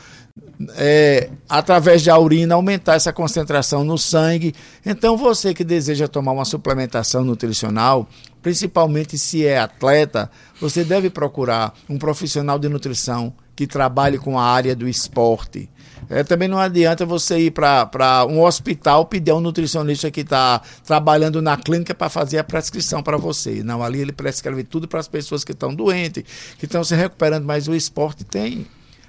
[0.77, 4.55] é, através da urina, aumentar essa concentração no sangue.
[4.85, 8.09] Então, você que deseja tomar uma suplementação nutricional,
[8.43, 14.44] principalmente se é atleta, você deve procurar um profissional de nutrição que trabalhe com a
[14.44, 15.68] área do esporte.
[16.09, 20.62] É, também não adianta você ir para um hospital pedir a um nutricionista que está
[20.87, 23.64] trabalhando na clínica para fazer a prescrição para você.
[23.64, 26.23] Não, ali ele prescreve tudo para as pessoas que estão doentes,
[26.57, 28.64] que estão se recuperando, mas o esporte tem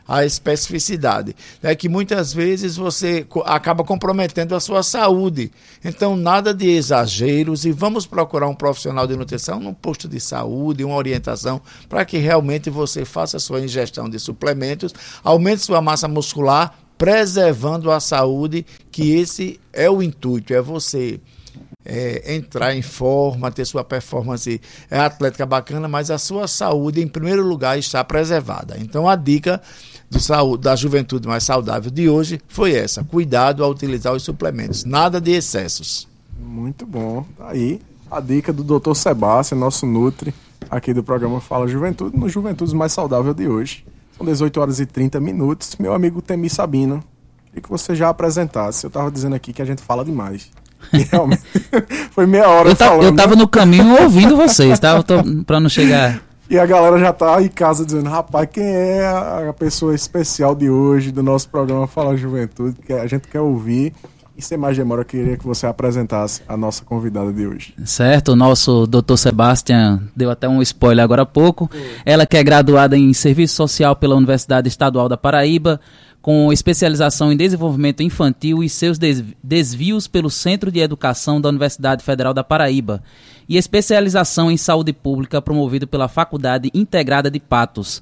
[0.09, 1.35] a especificidade.
[1.61, 5.51] É que muitas vezes você acaba comprometendo a sua saúde.
[5.85, 10.83] Então, nada de exageros e vamos procurar um profissional de nutrição num posto de saúde,
[10.83, 16.07] uma orientação, para que realmente você faça a sua ingestão de suplementos, aumente sua massa
[16.07, 21.21] muscular, preservando a saúde, que esse é o intuito, é você
[21.85, 27.07] é, entrar em forma, ter sua performance é, atlética bacana, mas a sua saúde, em
[27.07, 28.75] primeiro lugar, está preservada.
[28.79, 29.61] Então, a dica
[30.09, 34.83] do saúde, da juventude mais saudável de hoje foi essa: cuidado ao utilizar os suplementos,
[34.83, 36.07] nada de excessos.
[36.39, 37.25] Muito bom.
[37.37, 38.95] Tá aí a dica do Dr.
[38.95, 40.33] Sebastião, nosso Nutri,
[40.69, 43.85] aqui do programa Fala Juventude, no Juventude Mais Saudável de hoje.
[44.17, 45.75] São 18 horas e 30 minutos.
[45.79, 47.03] Meu amigo Temi Sabino,
[47.47, 48.85] queria que você já apresentasse.
[48.85, 50.49] Eu estava dizendo aqui que a gente fala demais.
[50.93, 51.43] E realmente
[52.11, 53.03] foi meia hora eu falando.
[53.03, 55.03] Eu estava no caminho ouvindo vocês, tá?
[55.45, 59.53] Para não chegar E a galera já tá em casa dizendo, rapaz, quem é a
[59.53, 63.93] pessoa especial de hoje do nosso programa Fala Juventude, que a gente quer ouvir.
[64.35, 67.75] E sem mais demora, eu queria que você apresentasse a nossa convidada de hoje.
[67.85, 71.69] Certo, o nosso doutor Sebastian deu até um spoiler agora há pouco.
[72.03, 75.79] Ela que é graduada em Serviço Social pela Universidade Estadual da Paraíba,
[76.21, 78.97] com especialização em desenvolvimento infantil e seus
[79.43, 83.03] desvios pelo Centro de Educação da Universidade Federal da Paraíba,
[83.49, 87.99] e especialização em saúde pública promovido pela Faculdade Integrada de Patos.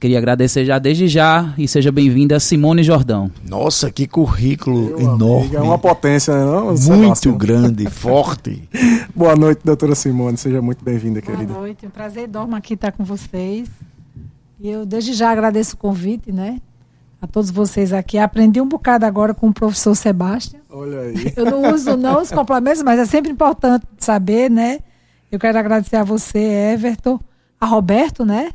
[0.00, 3.30] Queria agradecer já desde já e seja bem-vinda Simone Jordão.
[3.46, 5.46] Nossa, que currículo Meu enorme.
[5.48, 6.74] Amigo, é uma potência, não?
[6.74, 8.66] Muito grande, forte.
[9.14, 10.38] Boa noite, doutora Simone.
[10.38, 11.52] Seja muito bem-vinda, querida.
[11.52, 13.68] Boa noite, um prazer enorme aqui estar com vocês.
[14.60, 16.60] E eu desde já agradeço o convite, né?
[17.20, 18.18] A todos vocês aqui.
[18.18, 20.62] Aprendi um bocado agora com o professor Sebastião.
[20.70, 21.32] Olha aí.
[21.36, 24.80] Eu não uso não os complementos, mas é sempre importante saber, né?
[25.30, 27.20] Eu quero agradecer a você, Everton,
[27.60, 28.50] a Roberto, né?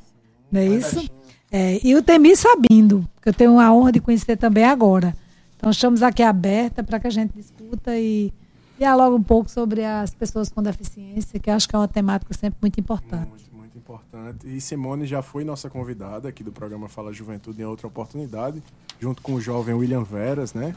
[0.51, 1.09] Não é isso?
[1.51, 5.15] É, e o Temi Sabindo, que eu tenho a honra de conhecer também agora.
[5.57, 8.33] Então estamos aqui aberta para que a gente discuta e
[8.77, 12.57] dialogue um pouco sobre as pessoas com deficiência, que acho que é uma temática sempre
[12.61, 13.52] muito importante.
[13.83, 14.47] Importante.
[14.47, 18.63] E Simone já foi nossa convidada aqui do programa Fala Juventude em outra oportunidade,
[18.97, 20.73] junto com o jovem William Veras, né?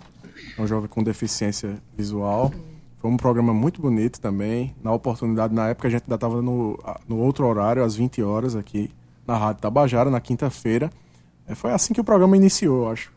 [0.58, 2.52] É um jovem com deficiência visual.
[2.96, 4.74] Foi um programa muito bonito também.
[4.82, 8.56] Na oportunidade, na época, a gente ainda estava no, no outro horário, às 20 horas,
[8.56, 8.90] aqui
[9.24, 10.90] na Rádio Tabajara, na quinta-feira.
[11.46, 13.12] É, foi assim que o programa iniciou, acho.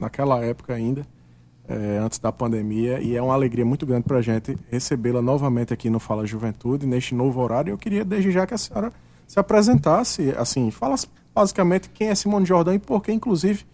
[0.00, 1.06] Naquela época ainda,
[1.68, 3.00] é, antes da pandemia.
[3.00, 6.88] E é uma alegria muito grande para a gente recebê-la novamente aqui no Fala Juventude,
[6.88, 7.70] neste novo horário.
[7.70, 8.92] Eu queria, desde já, que a senhora
[9.28, 13.64] se apresentasse, assim, falasse basicamente quem é Simone Jordão e por que, inclusive,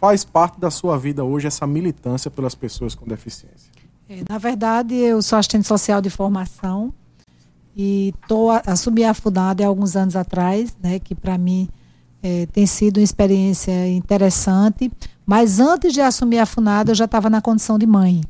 [0.00, 3.70] faz parte da sua vida hoje essa militância pelas pessoas com deficiência.
[4.08, 6.92] É, na verdade, eu sou assistente social de formação
[7.76, 11.68] e tô, assumi a FUNAD há alguns anos atrás, né, que para mim
[12.22, 14.90] é, tem sido uma experiência interessante,
[15.26, 18.22] mas antes de assumir a FUNAD, eu já estava na condição de mãe.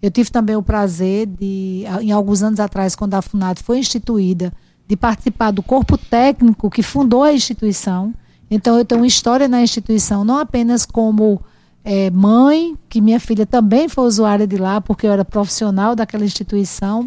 [0.00, 4.52] Eu tive também o prazer de, em alguns anos atrás, quando a FUNAD foi instituída,
[4.88, 8.14] de participar do corpo técnico que fundou a instituição.
[8.50, 11.40] Então, eu tenho uma história na instituição, não apenas como
[11.84, 16.24] é, mãe, que minha filha também foi usuária de lá, porque eu era profissional daquela
[16.24, 17.06] instituição,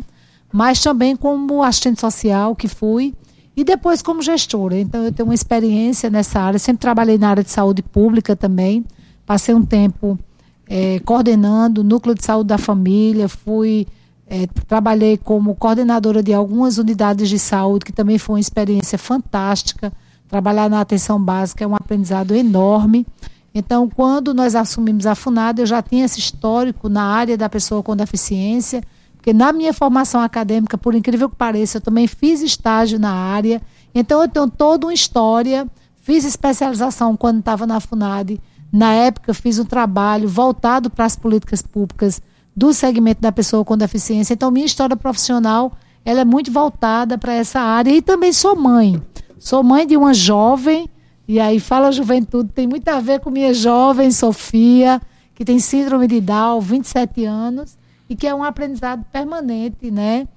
[0.53, 3.15] mas também como assistente social, que fui,
[3.57, 4.79] e depois como gestora.
[4.79, 8.85] Então, eu tenho uma experiência nessa área, sempre trabalhei na área de saúde pública também,
[9.25, 10.19] passei um tempo
[10.67, 13.87] é, coordenando o núcleo de saúde da família, fui
[14.31, 19.91] é, trabalhei como coordenadora de algumas unidades de saúde, que também foi uma experiência fantástica.
[20.29, 23.05] Trabalhar na atenção básica é um aprendizado enorme.
[23.53, 27.83] Então, quando nós assumimos a FUNAD, eu já tinha esse histórico na área da pessoa
[27.83, 28.81] com deficiência,
[29.17, 33.61] porque na minha formação acadêmica, por incrível que pareça, eu também fiz estágio na área.
[33.93, 35.67] Então, eu tenho toda uma história.
[35.97, 38.39] Fiz especialização quando estava na FUNAD.
[38.71, 42.21] Na época, fiz um trabalho voltado para as políticas públicas
[42.55, 44.33] do segmento da pessoa com deficiência.
[44.33, 45.71] Então, minha história profissional
[46.03, 47.91] ela é muito voltada para essa área.
[47.91, 49.01] E também sou mãe.
[49.39, 50.89] Sou mãe de uma jovem,
[51.27, 55.01] e aí fala juventude, tem muito a ver com minha jovem Sofia,
[55.33, 57.75] que tem síndrome de Down, 27 anos,
[58.07, 60.27] e que é um aprendizado permanente, né?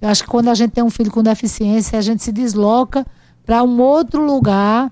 [0.00, 3.04] Eu acho que quando a gente tem um filho com deficiência, a gente se desloca
[3.44, 4.90] para um outro lugar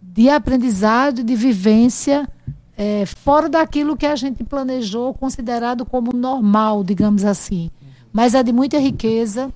[0.00, 2.28] de aprendizado, de vivência
[2.76, 7.70] é, fora daquilo que a gente planejou, considerado como normal, digamos assim.
[8.12, 9.52] Mas é de muita riqueza.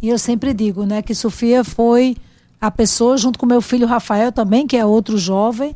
[0.00, 2.16] E eu sempre digo né, que Sofia foi
[2.60, 5.74] a pessoa, junto com meu filho Rafael também, que é outro jovem,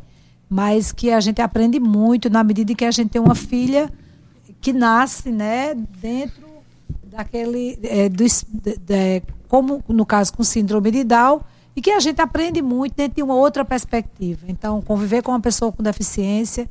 [0.49, 3.91] mas que a gente aprende muito na medida que a gente tem uma filha
[4.61, 6.47] que nasce né, dentro
[7.05, 7.79] daquele.
[7.83, 11.41] É, do, de, de, como no caso com síndrome de Down
[11.75, 14.41] e que a gente aprende muito dentro de uma outra perspectiva.
[14.49, 16.69] Então, conviver com uma pessoa com deficiência,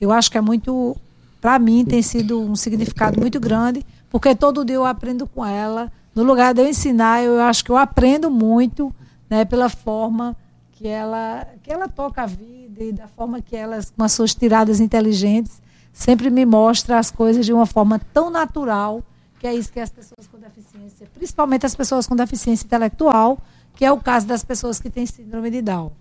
[0.00, 0.96] eu acho que é muito,
[1.40, 5.92] para mim, tem sido um significado muito grande, porque todo dia eu aprendo com ela.
[6.14, 8.94] No lugar de eu ensinar, eu acho que eu aprendo muito,
[9.28, 10.36] né, pela forma
[10.72, 14.34] que ela, que ela toca a vida e da forma que ela, com as suas
[14.34, 15.60] tiradas inteligentes,
[15.92, 19.02] sempre me mostra as coisas de uma forma tão natural,
[19.38, 23.38] que é isso que as pessoas com deficiência, principalmente as pessoas com deficiência intelectual,
[23.74, 25.92] que é o caso das pessoas que têm síndrome de Down.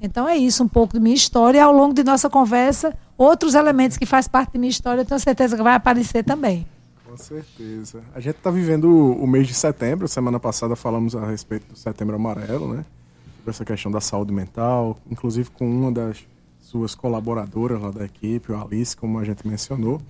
[0.00, 1.58] Então é isso, um pouco de minha história.
[1.58, 5.04] E ao longo de nossa conversa, outros elementos que fazem parte de minha história, eu
[5.04, 6.66] tenho certeza que vai aparecer também.
[7.04, 8.02] Com certeza.
[8.14, 10.06] A gente está vivendo o mês de setembro.
[10.06, 12.84] Semana passada falamos a respeito do setembro amarelo, né?
[13.38, 16.26] Sobre essa questão da saúde mental, inclusive com uma das
[16.58, 20.00] suas colaboradoras lá da equipe, o Alice, como a gente mencionou.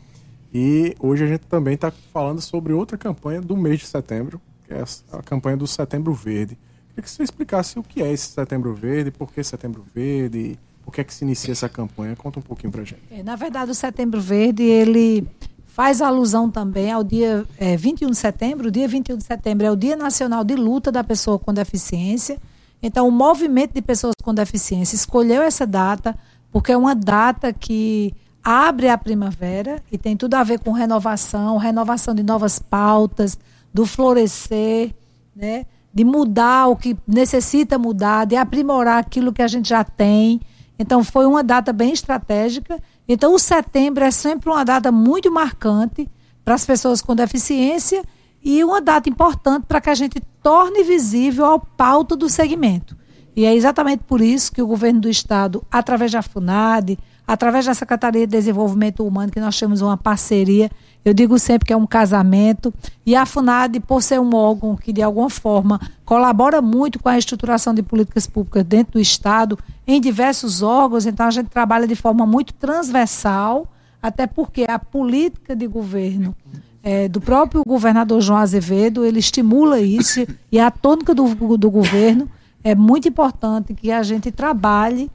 [0.52, 4.72] E hoje a gente também está falando sobre outra campanha do mês de setembro, que
[4.72, 6.58] é a campanha do Setembro Verde
[6.96, 10.94] Queria que você explicasse o que é esse Setembro Verde, por que Setembro Verde, por
[10.94, 12.16] que é que se inicia essa campanha.
[12.16, 13.02] Conta um pouquinho pra gente.
[13.10, 15.28] É, na verdade, o Setembro Verde, ele
[15.66, 18.68] faz alusão também ao dia é, 21 de setembro.
[18.68, 22.38] O dia 21 de setembro é o Dia Nacional de Luta da Pessoa com Deficiência.
[22.82, 26.16] Então, o movimento de pessoas com deficiência escolheu essa data
[26.50, 31.58] porque é uma data que abre a primavera e tem tudo a ver com renovação,
[31.58, 33.38] renovação de novas pautas,
[33.74, 34.94] do florescer,
[35.34, 35.66] né?
[35.96, 40.42] De mudar o que necessita mudar, de aprimorar aquilo que a gente já tem.
[40.78, 42.78] Então, foi uma data bem estratégica.
[43.08, 46.06] Então, o setembro é sempre uma data muito marcante
[46.44, 48.04] para as pessoas com deficiência
[48.44, 52.94] e uma data importante para que a gente torne visível a pauta do segmento.
[53.34, 57.74] E é exatamente por isso que o governo do Estado, através da FUNAD, através da
[57.74, 60.70] Secretaria de Desenvolvimento Humano, que nós temos uma parceria
[61.06, 62.74] eu digo sempre que é um casamento.
[63.06, 67.16] E a FUNAD, por ser um órgão que, de alguma forma, colabora muito com a
[67.16, 69.56] estruturação de políticas públicas dentro do Estado,
[69.86, 73.68] em diversos órgãos, então a gente trabalha de forma muito transversal,
[74.02, 76.34] até porque a política de governo
[76.82, 82.28] é, do próprio governador João Azevedo, ele estimula isso, e a tônica do, do governo
[82.64, 85.08] é muito importante que a gente trabalhe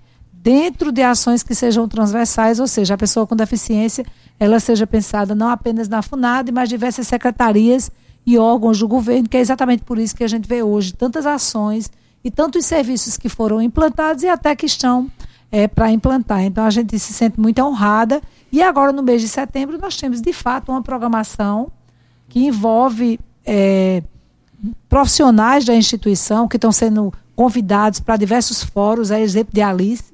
[0.44, 4.04] dentro de ações que sejam transversais, ou seja, a pessoa com deficiência
[4.40, 7.92] ela seja pensada não apenas na FUNAD, mas diversas secretarias
[8.26, 11.28] e órgãos do governo, que é exatamente por isso que a gente vê hoje tantas
[11.28, 11.92] ações
[12.24, 15.12] e tantos serviços que foram implantados e até que estão
[15.52, 16.42] é, para implantar.
[16.42, 18.20] Então a gente se sente muito honrada.
[18.52, 21.72] E agora, no mês de setembro, nós temos de fato uma programação
[22.28, 24.02] que envolve é,
[24.90, 30.11] profissionais da instituição que estão sendo convidados para diversos fóruns, a exemplo de Alice,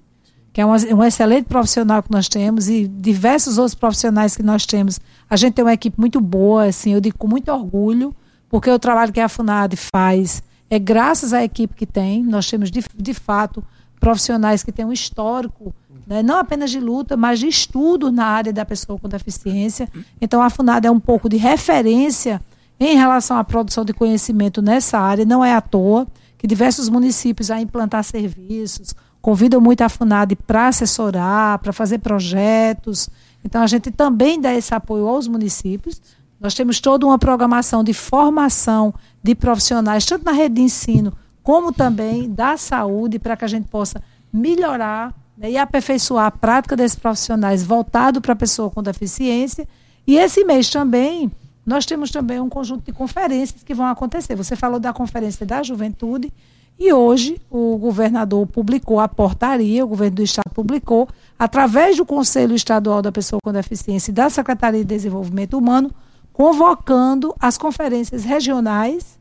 [0.57, 4.65] que é um, um excelente profissional que nós temos, e diversos outros profissionais que nós
[4.65, 4.99] temos.
[5.29, 8.11] A gente tem uma equipe muito boa, assim, eu digo com muito orgulho,
[8.49, 12.23] porque o trabalho que a FUNAD faz é graças à equipe que tem.
[12.23, 13.63] Nós temos, de, de fato,
[13.99, 15.75] profissionais que têm um histórico,
[16.07, 19.87] né, não apenas de luta, mas de estudo na área da pessoa com deficiência.
[20.19, 22.41] Então, a FUNAD é um pouco de referência
[22.79, 25.23] em relação à produção de conhecimento nessa área.
[25.23, 30.67] Não é à toa que diversos municípios a implantar serviços, convidam muito a FUNAD para
[30.67, 33.09] assessorar, para fazer projetos.
[33.43, 36.01] Então, a gente também dá esse apoio aos municípios.
[36.39, 38.93] Nós temos toda uma programação de formação
[39.23, 41.13] de profissionais, tanto na rede de ensino,
[41.43, 44.01] como também da saúde, para que a gente possa
[44.31, 49.67] melhorar né, e aperfeiçoar a prática desses profissionais voltado para a pessoa com deficiência.
[50.05, 51.31] E esse mês também,
[51.65, 54.35] nós temos também um conjunto de conferências que vão acontecer.
[54.35, 56.31] Você falou da Conferência da Juventude,
[56.79, 61.07] e hoje o governador publicou a portaria, o governo do estado publicou,
[61.37, 65.91] através do Conselho Estadual da Pessoa com Deficiência e da Secretaria de Desenvolvimento Humano,
[66.31, 69.17] convocando as conferências regionais,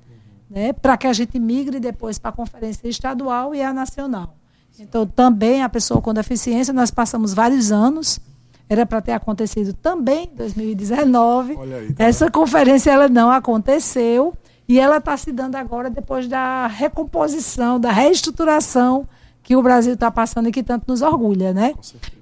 [0.51, 4.37] né, para que a gente migre depois para a conferência estadual e a nacional.
[4.79, 8.21] Então, também a pessoa com deficiência, nós passamos vários anos,
[8.69, 11.57] era para ter acontecido também em 2019.
[11.59, 14.35] Aí, tá Essa conferência ela não aconteceu.
[14.69, 19.09] E ela está se dando agora depois da recomposição, da reestruturação
[19.43, 21.73] que o Brasil está passando e que tanto nos orgulha, né?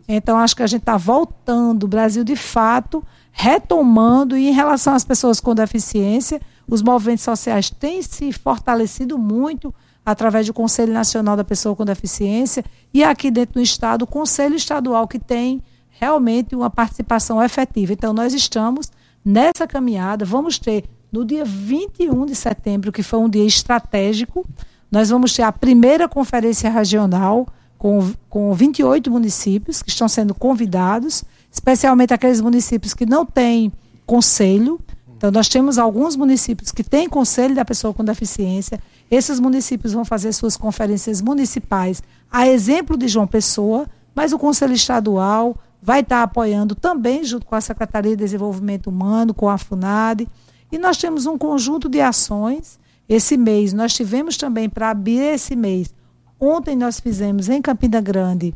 [0.06, 4.94] Então acho que a gente está voltando, o Brasil de fato retomando e em relação
[4.94, 9.74] às pessoas com deficiência, os movimentos sociais têm se fortalecido muito
[10.04, 14.54] através do Conselho Nacional da Pessoa com Deficiência e aqui dentro do estado o Conselho
[14.54, 17.92] Estadual que tem realmente uma participação efetiva.
[17.92, 18.92] Então nós estamos
[19.24, 20.84] nessa caminhada, vamos ter
[21.14, 24.44] no dia 21 de setembro, que foi um dia estratégico,
[24.90, 27.46] nós vamos ter a primeira conferência regional
[27.78, 33.72] com, com 28 municípios que estão sendo convidados, especialmente aqueles municípios que não têm
[34.04, 34.80] conselho.
[35.16, 38.80] Então, nós temos alguns municípios que têm conselho da pessoa com deficiência.
[39.08, 44.74] Esses municípios vão fazer suas conferências municipais, a exemplo de João Pessoa, mas o Conselho
[44.74, 50.26] Estadual vai estar apoiando também, junto com a Secretaria de Desenvolvimento Humano, com a FUNAD.
[50.74, 52.80] E nós temos um conjunto de ações.
[53.08, 55.94] Esse mês, nós tivemos também, para abrir esse mês,
[56.40, 58.52] ontem nós fizemos em Campina Grande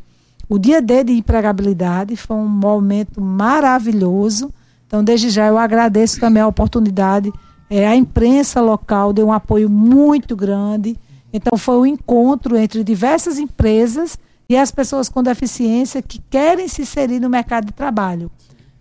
[0.49, 4.51] o dia D de empregabilidade, foi um momento maravilhoso.
[4.85, 7.31] Então, desde já, eu agradeço também a oportunidade.
[7.69, 10.97] É, a imprensa local deu um apoio muito grande.
[11.31, 14.17] Então, foi um encontro entre diversas empresas
[14.49, 18.29] e as pessoas com deficiência que querem se inserir no mercado de trabalho.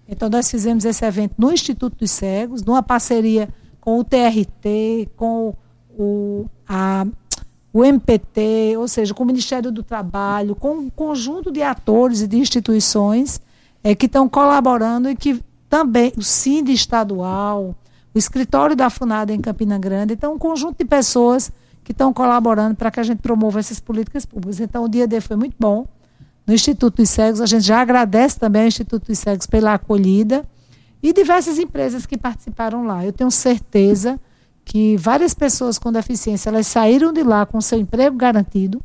[0.09, 3.49] Então, nós fizemos esse evento no Instituto dos Cegos, numa parceria
[3.81, 5.55] com o TRT, com
[5.91, 7.07] o, a,
[7.73, 12.27] o MPT, ou seja, com o Ministério do Trabalho, com um conjunto de atores e
[12.27, 13.41] de instituições
[13.85, 17.75] é, que estão colaborando e que também, o CIND estadual,
[18.15, 21.53] o escritório da FUNADA em Campina Grande, então um conjunto de pessoas
[21.85, 24.61] que estão colaborando para que a gente promova essas políticas públicas.
[24.61, 25.87] Então, o dia D foi muito bom.
[26.49, 30.49] No Instituto dos Cegos, a gente já agradece também ao Instituto dos Cegos pela acolhida
[31.03, 33.05] e diversas empresas que participaram lá.
[33.05, 34.19] Eu tenho certeza
[34.65, 38.81] que várias pessoas com deficiência elas saíram de lá com seu emprego garantido.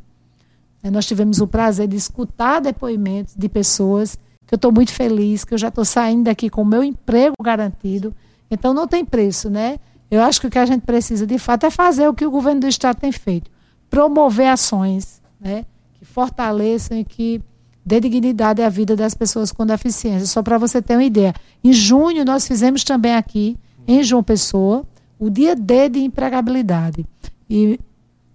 [0.82, 5.42] É, nós tivemos o prazer de escutar depoimentos de pessoas que eu estou muito feliz,
[5.42, 8.14] que eu já estou saindo daqui com o meu emprego garantido.
[8.50, 9.78] Então não tem preço, né?
[10.10, 12.30] Eu acho que o que a gente precisa de fato é fazer o que o
[12.30, 13.50] governo do estado tem feito,
[13.88, 17.42] promover ações, né, que fortaleçam e que
[17.84, 20.26] dê dignidade à vida das pessoas com deficiência.
[20.26, 23.56] Só para você ter uma ideia, em junho nós fizemos também aqui
[23.86, 24.84] em João Pessoa
[25.18, 27.06] o dia D de empregabilidade.
[27.48, 27.78] E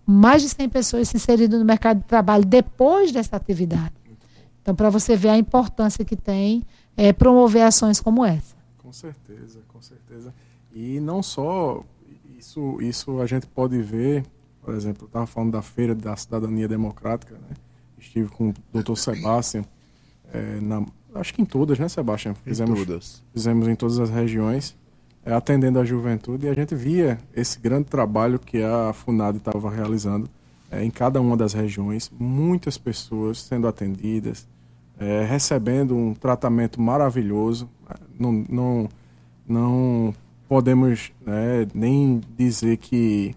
[0.06, 3.94] mais de 100 pessoas se inserindo no mercado de trabalho depois dessa atividade.
[4.62, 6.64] Então, para você ver a importância que tem
[6.96, 8.56] é, promover ações como essa.
[8.78, 10.34] Com certeza, com certeza.
[10.74, 11.84] E não só
[12.38, 14.26] isso, isso a gente pode ver,
[14.62, 17.56] por exemplo, eu estava falando da Feira da Cidadania Democrática, né?
[18.00, 19.66] Estive com o doutor Sebastião,
[20.34, 20.86] é, na,
[21.16, 22.36] acho que em todas, né, Sebastião?
[22.36, 23.24] Fizemos, em todas.
[23.34, 24.76] Fizemos em todas as regiões
[25.26, 29.70] é, atendendo a juventude, e a gente via esse grande trabalho que a FUNAD estava
[29.70, 30.30] realizando
[30.72, 34.48] é, em cada uma das regiões, muitas pessoas sendo atendidas,
[35.00, 37.70] é, recebendo um tratamento maravilhoso.
[38.20, 38.90] Não, não,
[39.48, 40.14] não
[40.48, 43.36] podemos né, nem dizer que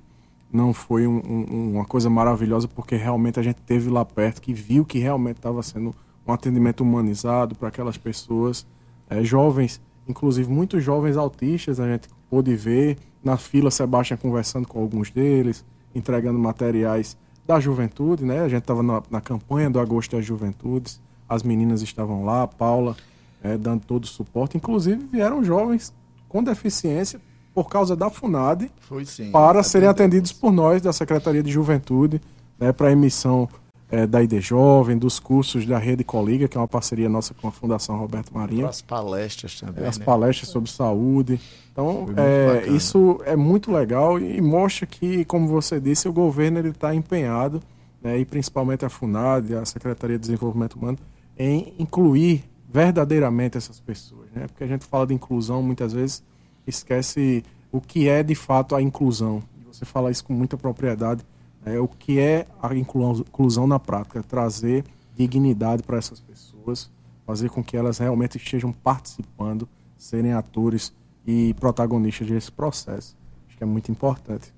[0.52, 4.52] não foi um, um, uma coisa maravilhosa, porque realmente a gente teve lá perto, que
[4.52, 5.94] viu que realmente estava sendo
[6.26, 8.66] um atendimento humanizado para aquelas pessoas,
[9.08, 14.80] é, jovens inclusive muitos jovens autistas, a gente pôde ver na fila Sebastião conversando com
[14.80, 18.40] alguns deles, entregando materiais da juventude, né?
[18.40, 22.46] A gente estava na, na, campanha do Agosto das Juventudes, as meninas estavam lá, a
[22.46, 22.96] Paula
[23.42, 25.92] é, dando todo o suporte, inclusive vieram jovens
[26.28, 27.20] com deficiência
[27.54, 28.70] por causa da FUNAD
[29.04, 32.20] sim, para serem atendidos por nós da Secretaria de Juventude,
[32.58, 33.48] né, para emissão
[33.90, 37.48] é, da ID Jovem, dos cursos da Rede Coliga, que é uma parceria nossa com
[37.48, 38.66] a Fundação Roberto Marinho.
[38.66, 39.84] As palestras também.
[39.84, 40.04] É, as né?
[40.04, 41.38] palestras sobre saúde.
[41.70, 46.94] Então, é, isso é muito legal e mostra que, como você disse, o governo está
[46.94, 47.62] empenhado,
[48.02, 50.98] né, e principalmente a FUNAD, a Secretaria de Desenvolvimento Humano,
[51.38, 54.30] em incluir verdadeiramente essas pessoas.
[54.34, 54.46] Né?
[54.46, 56.22] Porque a gente fala de inclusão, muitas vezes
[56.66, 59.42] esquece o que é de fato a inclusão.
[59.66, 61.24] Você fala isso com muita propriedade
[61.64, 64.84] é, o que é a inclusão na prática, trazer
[65.14, 66.90] dignidade para essas pessoas,
[67.26, 70.92] fazer com que elas realmente estejam participando, serem atores
[71.26, 73.16] e protagonistas desse processo.
[73.46, 74.52] Acho que é muito importante.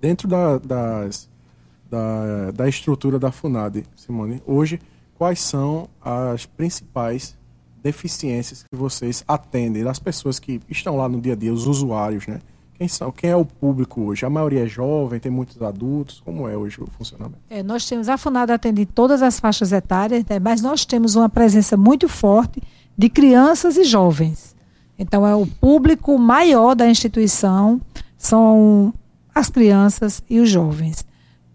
[0.00, 1.28] Dentro da, das,
[1.90, 4.80] da, da estrutura da FUNAD, Simone, hoje,
[5.14, 7.36] quais são as principais
[7.86, 12.26] deficiências que vocês atendem das pessoas que estão lá no dia a dia, os usuários,
[12.26, 12.40] né?
[12.74, 14.26] Quem, são, quem é o público hoje?
[14.26, 16.20] A maioria é jovem, tem muitos adultos?
[16.24, 17.40] Como é hoje o funcionamento?
[17.48, 21.28] É, nós temos, a FUNAD atende todas as faixas etárias, né, mas nós temos uma
[21.28, 22.60] presença muito forte
[22.98, 24.54] de crianças e jovens.
[24.98, 27.80] Então, é o público maior da instituição,
[28.18, 28.92] são
[29.34, 31.05] as crianças e os jovens.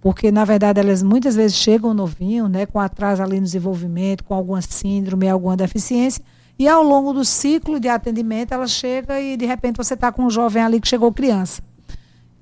[0.02, 4.34] Porque, na verdade, elas muitas vezes chegam novinho, né, com atraso ali no desenvolvimento, com
[4.34, 6.24] alguma síndrome, alguma deficiência,
[6.58, 10.24] e ao longo do ciclo de atendimento, ela chega e de repente você está com
[10.24, 11.62] um jovem ali que chegou criança.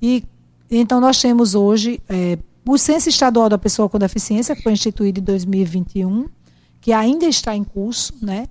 [0.01, 0.24] E
[0.72, 2.38] então nós temos hoje é,
[2.68, 6.28] o Censo Estadual da Pessoa com Deficiência, que foi instituído em 2021,
[6.80, 8.47] que ainda está em curso, né?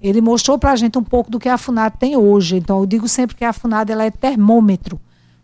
[0.00, 2.56] Ele mostrou para a gente um pouco do que a FUNAD tem hoje.
[2.56, 5.00] Então, eu digo sempre que a FUNAD ela é termômetro,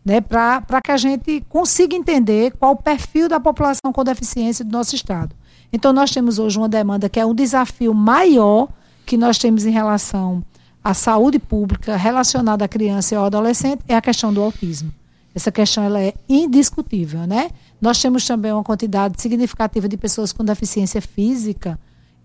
[0.08, 0.22] né?
[0.22, 4.94] Para que a gente consiga entender qual o perfil da população com deficiência do nosso
[4.94, 5.36] Estado.
[5.70, 8.68] Então, nós temos hoje uma demanda que é um desafio maior
[9.04, 10.42] que nós temos em relação
[10.82, 14.90] à saúde pública relacionada à criança e ao adolescente é a questão do autismo.
[15.34, 17.50] Essa questão ela é indiscutível, né?
[17.78, 21.78] Nós temos também uma quantidade significativa de pessoas com deficiência física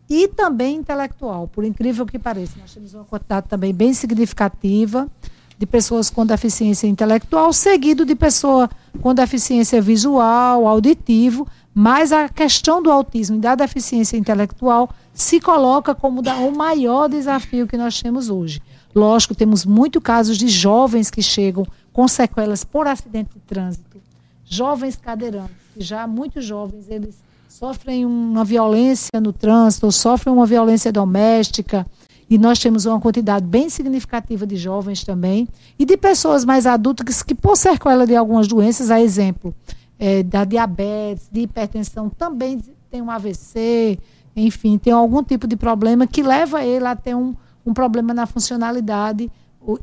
[0.09, 2.53] e também intelectual, por incrível que pareça.
[2.57, 5.09] Nós temos uma quantidade também bem significativa
[5.57, 8.69] de pessoas com deficiência intelectual, seguido de pessoa
[9.01, 15.95] com deficiência visual, auditivo, mas a questão do autismo e da deficiência intelectual se coloca
[15.95, 18.61] como o maior desafio que nós temos hoje.
[18.93, 23.97] Lógico, temos muitos casos de jovens que chegam com sequelas por acidente de trânsito,
[24.45, 27.15] jovens cadeirantes, já muitos jovens, eles
[27.47, 31.85] sofrem uma violência no trânsito, sofrem uma violência doméstica,
[32.33, 37.21] e nós temos uma quantidade bem significativa de jovens também, e de pessoas mais adultas
[37.21, 39.53] que, por sequela de algumas doenças, a exemplo
[39.99, 42.59] é, da diabetes, de hipertensão, também
[42.89, 43.99] tem um AVC,
[44.35, 48.25] enfim, tem algum tipo de problema que leva ele a ter um, um problema na
[48.25, 49.31] funcionalidade,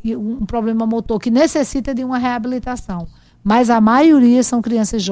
[0.04, 3.06] um problema motor que necessita de uma reabilitação.
[3.44, 5.08] mas a maioria são crianças,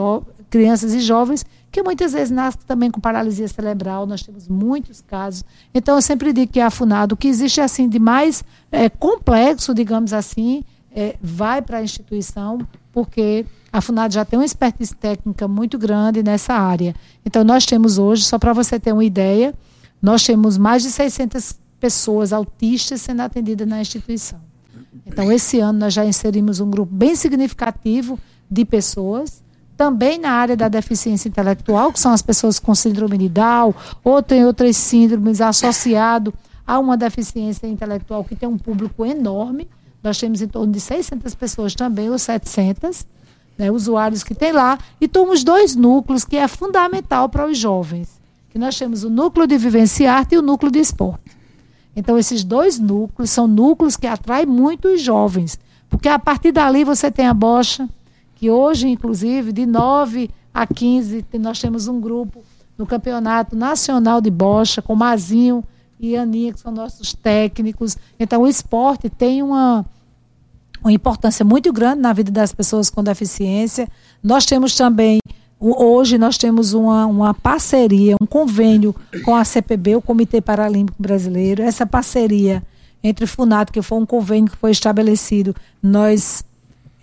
[0.50, 5.44] crianças e jovens que muitas vezes nascem também com paralisia cerebral, nós temos muitos casos.
[5.74, 8.42] Então, eu sempre digo que a FUNAD, o que existe assim de mais
[8.72, 12.58] é, complexo, digamos assim, é, vai para a instituição,
[12.90, 16.94] porque a FUNAD já tem uma expertise técnica muito grande nessa área.
[17.24, 19.54] Então, nós temos hoje, só para você ter uma ideia,
[20.00, 24.40] nós temos mais de 600 pessoas autistas sendo atendidas na instituição.
[25.06, 28.18] Então, esse ano nós já inserimos um grupo bem significativo
[28.50, 29.42] de pessoas
[29.78, 33.72] também na área da deficiência intelectual, que são as pessoas com síndrome de Down,
[34.02, 36.34] ou tem outras síndromes associado
[36.66, 39.68] a uma deficiência intelectual que tem um público enorme.
[40.02, 43.06] Nós temos em torno de 600 pessoas também, ou 700
[43.56, 44.80] né, usuários que tem lá.
[45.00, 48.20] E temos dois núcleos que é fundamental para os jovens.
[48.50, 51.30] Que nós temos o núcleo de vivência arte e o núcleo de esporte.
[51.94, 55.56] Então, esses dois núcleos são núcleos que atraem muito os jovens.
[55.88, 57.88] Porque a partir dali você tem a bocha,
[58.38, 62.42] que hoje, inclusive, de 9 a 15, nós temos um grupo
[62.78, 65.64] no Campeonato Nacional de Bocha, com Mazinho
[65.98, 67.96] e Aninha, que são nossos técnicos.
[68.18, 69.84] Então, o esporte tem uma,
[70.80, 73.88] uma importância muito grande na vida das pessoas com deficiência.
[74.22, 75.18] Nós temos também,
[75.58, 81.64] hoje, nós temos uma, uma parceria, um convênio com a CPB, o Comitê Paralímpico Brasileiro.
[81.64, 82.62] Essa parceria
[83.02, 86.44] entre o FUNAT, que foi um convênio que foi estabelecido, nós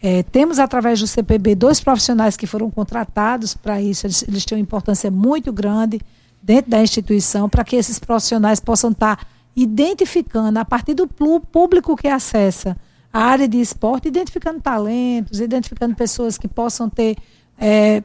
[0.08, 4.56] é, temos, através do CPB, dois profissionais que foram contratados para isso, eles, eles, têm
[4.60, 5.99] uma importância muito grande
[6.43, 9.26] dentro da instituição, para que esses profissionais possam estar tá
[9.56, 12.78] identificando, a partir do público que acessa
[13.12, 17.18] a área de esporte, identificando talentos, identificando pessoas que possam ter.
[17.58, 18.03] É,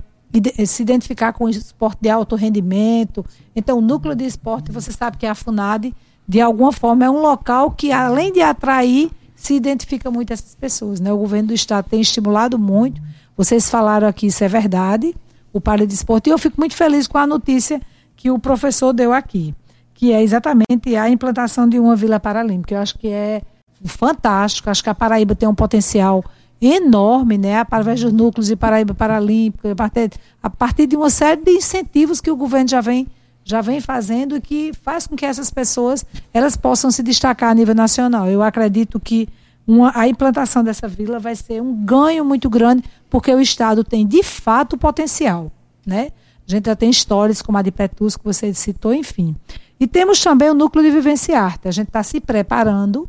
[0.65, 3.27] se identificar com o esporte de alto rendimento.
[3.55, 5.93] Então, o núcleo de esporte, você sabe que a FUNAD,
[6.27, 9.11] de alguma forma, é um local que, além de atrair
[9.41, 11.01] se identifica muito essas pessoas.
[11.01, 11.11] Né?
[11.11, 13.01] O governo do estado tem estimulado muito.
[13.35, 15.15] Vocês falaram aqui, isso é verdade,
[15.51, 16.29] o Paradesporto.
[16.29, 17.81] E eu fico muito feliz com a notícia
[18.15, 19.55] que o professor deu aqui,
[19.95, 22.75] que é exatamente a implantação de uma Vila Paralímpica.
[22.75, 23.41] Eu acho que é
[23.83, 24.69] fantástico.
[24.69, 26.23] Acho que a Paraíba tem um potencial
[26.61, 30.11] enorme, né, através dos núcleos de Paraíba Paralímpica, a partir,
[30.43, 33.09] a partir de uma série de incentivos que o governo já vem
[33.45, 37.55] já vem fazendo e que faz com que essas pessoas elas possam se destacar a
[37.55, 38.29] nível nacional.
[38.29, 39.29] Eu acredito que
[39.67, 44.07] uma, a implantação dessa vila vai ser um ganho muito grande, porque o Estado tem
[44.07, 45.51] de fato potencial.
[45.87, 46.11] Né?
[46.47, 49.37] A gente já tem histórias como a de Petus, que você citou, enfim.
[49.79, 51.69] E temos também o núcleo de vivência arte.
[51.69, 53.09] A gente está se preparando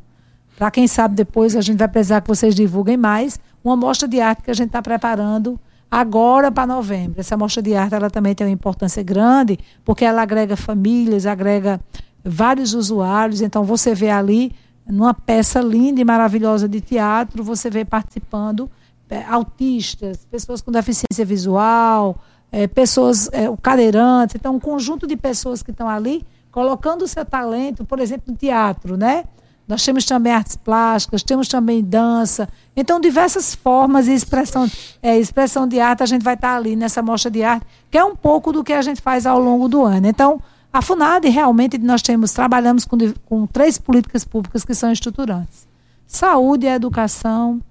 [0.61, 4.21] para quem sabe depois a gente vai precisar que vocês divulguem mais uma mostra de
[4.21, 5.59] arte que a gente está preparando
[5.91, 7.19] agora para novembro.
[7.19, 11.81] Essa mostra de arte ela também tem uma importância grande, porque ela agrega famílias, agrega
[12.23, 13.41] vários usuários.
[13.41, 14.55] Então você vê ali
[14.87, 18.71] numa peça linda e maravilhosa de teatro, você vê participando
[19.09, 22.17] é, autistas, pessoas com deficiência visual,
[22.51, 27.25] é, pessoas é, cadeirantes, então um conjunto de pessoas que estão ali colocando o seu
[27.25, 29.25] talento, por exemplo, no teatro, né?
[29.71, 32.49] Nós temos também artes plásticas, temos também dança.
[32.75, 34.69] Então, diversas formas de expressão,
[35.01, 38.03] é, expressão de arte, a gente vai estar ali nessa mostra de arte, que é
[38.03, 40.07] um pouco do que a gente faz ao longo do ano.
[40.07, 40.41] Então,
[40.73, 45.65] a FUNAD, realmente, nós temos, trabalhamos com, com três políticas públicas que são estruturantes.
[46.05, 47.61] Saúde, educação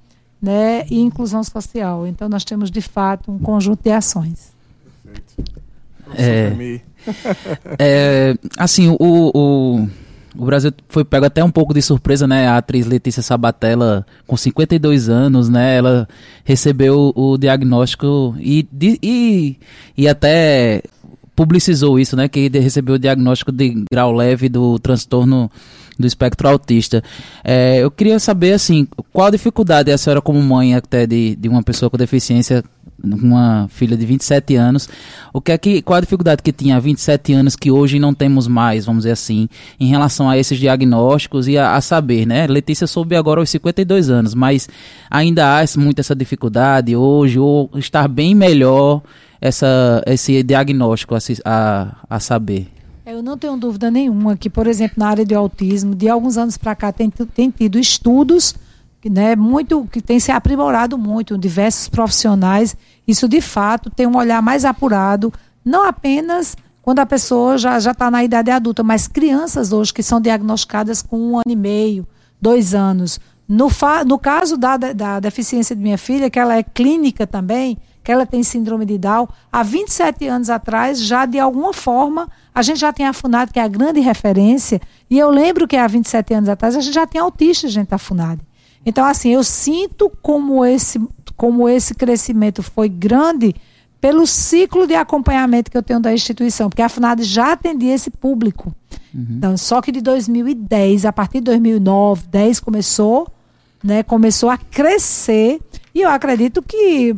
[0.41, 2.07] né, e inclusão social.
[2.07, 4.55] Então, nós temos, de fato, um conjunto de ações.
[5.05, 5.61] Perfeito.
[6.17, 6.51] É,
[7.79, 9.89] é, assim, o, o
[10.37, 12.47] o Brasil foi pego até um pouco de surpresa, né?
[12.49, 15.77] A atriz Letícia Sabatella, com 52 anos, né?
[15.77, 16.09] Ela
[16.45, 18.67] recebeu o diagnóstico e,
[19.03, 19.57] e,
[19.97, 20.83] e até
[21.35, 22.29] publicizou isso, né?
[22.29, 25.51] Que recebeu o diagnóstico de grau leve do transtorno
[25.99, 27.03] do espectro autista.
[27.45, 31.49] É, eu queria saber, assim, qual a dificuldade a senhora como mãe até de, de
[31.49, 32.65] uma pessoa com deficiência
[33.03, 34.89] uma filha de 27 anos.
[35.33, 38.13] O que é que qual a dificuldade que tinha há 27 anos que hoje não
[38.15, 39.49] temos mais, vamos dizer assim,
[39.79, 42.47] em relação a esses diagnósticos e a, a saber, né?
[42.47, 44.69] Letícia soube agora aos 52 anos, mas
[45.11, 49.03] ainda há muita essa dificuldade hoje ou estar bem melhor
[49.41, 52.69] essa esse diagnóstico a, a, a saber.
[53.07, 56.57] Eu não tenho dúvida nenhuma que, por exemplo, na área de autismo, de alguns anos
[56.57, 58.55] para cá tem, tem tido estudos
[59.09, 62.77] né, muito que tem se aprimorado muito, diversos profissionais.
[63.07, 65.33] Isso de fato tem um olhar mais apurado,
[65.65, 70.21] não apenas quando a pessoa já está na idade adulta, mas crianças hoje que são
[70.21, 72.07] diagnosticadas com um ano e meio,
[72.41, 73.21] dois anos.
[73.47, 73.69] No,
[74.07, 78.25] no caso da, da deficiência de minha filha, que ela é clínica também, que ela
[78.25, 82.93] tem síndrome de Down, há 27 anos atrás, já de alguma forma, a gente já
[82.93, 86.49] tem a FUNAD, que é a grande referência, e eu lembro que há 27 anos
[86.49, 88.41] atrás a gente já tinha autistas dentro da FUNAD.
[88.85, 91.01] Então, assim, eu sinto como esse,
[91.37, 93.55] como esse crescimento foi grande
[94.01, 98.11] pelo ciclo de acompanhamento que eu tenho da instituição, porque a FUNAD já atendia esse
[98.11, 98.75] público.
[99.15, 99.27] Uhum.
[99.37, 103.29] Então, só que de 2010, a partir de 2009, 10 começou,
[103.85, 105.61] né, começou a crescer,
[105.95, 107.15] e eu acredito que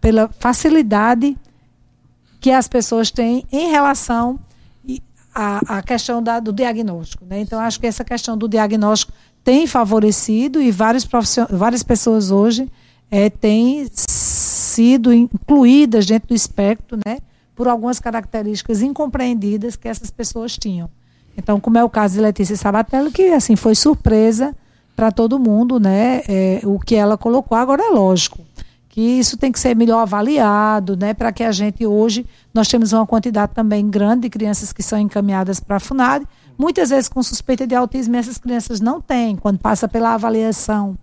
[0.00, 1.36] pela facilidade
[2.40, 4.40] que as pessoas têm em relação
[5.34, 7.24] à, à questão da, do diagnóstico.
[7.24, 7.40] Né?
[7.40, 9.12] Então, acho que essa questão do diagnóstico
[9.42, 11.08] tem favorecido e vários
[11.50, 12.70] várias pessoas hoje
[13.10, 17.18] é, têm sido incluídas dentro do espectro, né,
[17.56, 20.88] por algumas características incompreendidas que essas pessoas tinham.
[21.36, 24.54] Então, como é o caso de Letícia Sabatello, que assim foi surpresa
[24.94, 27.56] para todo mundo, né, é, o que ela colocou.
[27.56, 28.38] Agora é lógico
[28.90, 32.92] que isso tem que ser melhor avaliado, né, para que a gente hoje nós temos
[32.92, 36.26] uma quantidade também grande de crianças que são encaminhadas para a Funad,
[36.58, 40.98] muitas vezes com suspeita de autismo, essas crianças não têm quando passa pela avaliação.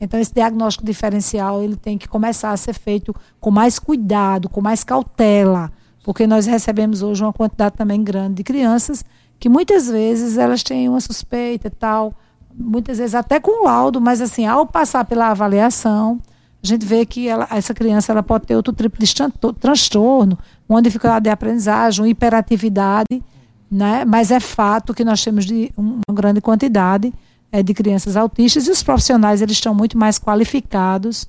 [0.00, 4.60] Então esse diagnóstico diferencial ele tem que começar a ser feito com mais cuidado, com
[4.60, 5.70] mais cautela,
[6.02, 9.04] porque nós recebemos hoje uma quantidade também grande de crianças
[9.38, 12.12] que muitas vezes elas têm uma suspeita e tal,
[12.52, 16.20] muitas vezes até com laudo, mas assim, ao passar pela avaliação,
[16.62, 19.14] a gente vê que ela, essa criança ela pode ter outro tipo de
[19.60, 20.38] transtorno,
[20.68, 23.22] uma dificuldade de aprendizagem, uma hiperatividade,
[23.70, 24.04] né?
[24.04, 27.12] mas é fato que nós temos de uma grande quantidade
[27.52, 31.28] é, de crianças autistas e os profissionais eles estão muito mais qualificados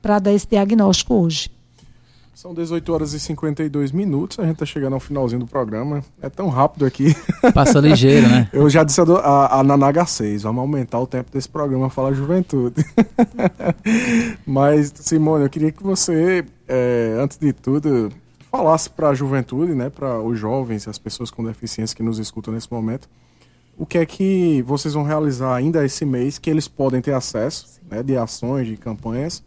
[0.00, 1.50] para dar esse diagnóstico hoje.
[2.40, 6.02] São 18 horas e 52 minutos, a gente está chegando ao finalzinho do programa.
[6.22, 7.14] É tão rápido aqui.
[7.52, 8.48] Passa ligeiro, né?
[8.50, 12.14] Eu já disse a, a, a Nanaga 6, vamos aumentar o tempo desse programa Fala
[12.14, 12.82] Juventude.
[14.46, 18.08] Mas, Simone, eu queria que você, é, antes de tudo,
[18.50, 22.18] falasse para a juventude, né, para os jovens e as pessoas com deficiência que nos
[22.18, 23.06] escutam nesse momento,
[23.76, 27.82] o que é que vocês vão realizar ainda esse mês que eles podem ter acesso
[27.90, 29.42] né, de ações, de campanhas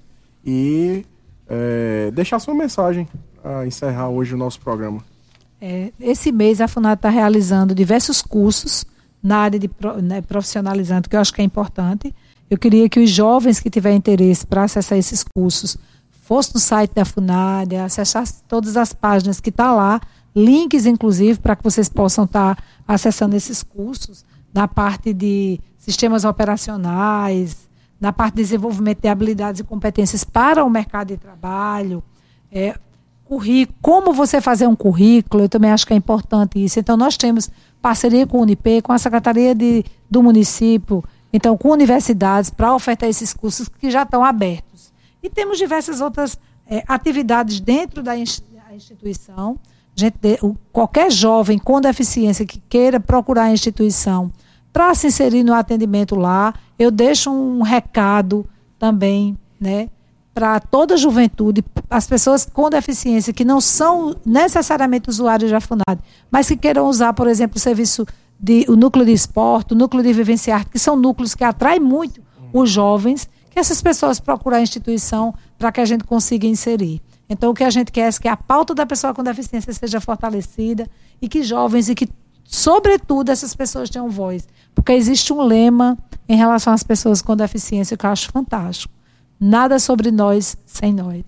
[0.45, 1.03] e
[1.47, 3.07] é, deixar sua mensagem
[3.43, 5.01] a encerrar hoje o nosso programa.
[5.61, 8.85] É, esse mês a FUNAD está realizando diversos cursos
[9.21, 9.69] na área de
[10.01, 12.13] né, profissionalizando, que eu acho que é importante.
[12.49, 15.77] Eu queria que os jovens que tiverem interesse para acessar esses cursos
[16.11, 20.01] fossem no site da FUNAD, acessassem todas as páginas que estão tá lá,
[20.35, 26.25] links inclusive para que vocês possam estar tá acessando esses cursos na parte de sistemas
[26.25, 27.57] operacionais,
[28.03, 32.03] na parte de desenvolvimento de habilidades e competências para o mercado de trabalho,
[32.51, 32.77] é,
[33.23, 36.77] currículo, como você fazer um currículo, eu também acho que é importante isso.
[36.77, 37.49] Então, nós temos
[37.81, 41.01] parceria com o Unip, com a Secretaria de, do município,
[41.31, 44.91] então com universidades, para ofertar esses cursos que já estão abertos.
[45.23, 46.37] E temos diversas outras
[46.67, 49.57] é, atividades dentro da instituição,
[49.95, 50.17] Gente,
[50.71, 54.31] qualquer jovem com deficiência que queira procurar a instituição
[54.73, 58.45] para se inserir no atendimento lá, eu deixo um recado
[58.79, 59.87] também, né,
[60.33, 66.01] para toda a juventude, as pessoas com deficiência que não são necessariamente usuários da FUNAD,
[66.31, 68.05] mas que queiram usar, por exemplo, o serviço
[68.39, 72.19] de o núcleo de esporte, o núcleo de vivenciar, que são núcleos que atraem muito
[72.51, 76.99] os jovens, que essas pessoas procurar a instituição para que a gente consiga inserir.
[77.29, 80.01] Então, o que a gente quer é que a pauta da pessoa com deficiência seja
[80.01, 80.89] fortalecida
[81.21, 82.09] e que jovens e que,
[82.53, 84.47] sobretudo, essas pessoas tenham voz.
[84.75, 85.97] Porque existe um lema
[86.27, 88.93] em relação às pessoas com deficiência que eu acho fantástico.
[89.39, 91.23] Nada sobre nós sem nós.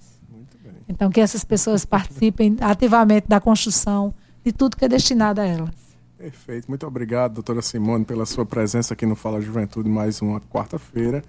[0.87, 4.13] Então, que essas pessoas participem ativamente da construção
[4.43, 5.71] de tudo que é destinado a elas.
[6.17, 6.67] Perfeito.
[6.67, 11.23] Muito obrigado, doutora Simone, pela sua presença aqui no Fala Juventude, mais uma quarta-feira.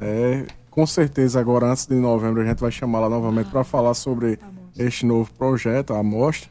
[0.00, 3.94] É, com certeza, agora, antes de novembro, a gente vai chamá-la novamente ah, para falar
[3.94, 6.50] sobre tá este novo projeto, a Amostra.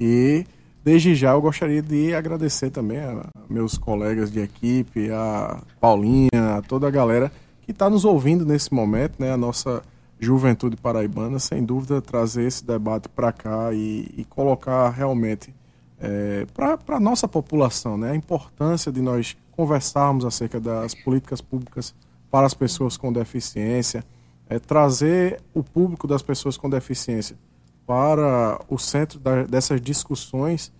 [0.00, 0.46] E,
[0.86, 6.62] desde já, eu gostaria de agradecer também a meus colegas de equipe, a Paulinha, a
[6.62, 7.32] toda a galera
[7.62, 9.32] que está nos ouvindo nesse momento, né?
[9.32, 9.82] A nossa
[10.20, 15.52] juventude paraibana, sem dúvida, trazer esse debate para cá e, e, colocar realmente
[15.98, 18.12] é, para a nossa população né?
[18.12, 21.92] a importância de nós conversarmos acerca das políticas públicas
[22.30, 24.04] para as pessoas com deficiência,
[24.48, 27.36] é, trazer o público das pessoas com deficiência
[27.86, 30.72] para o centro da, dessas discussões,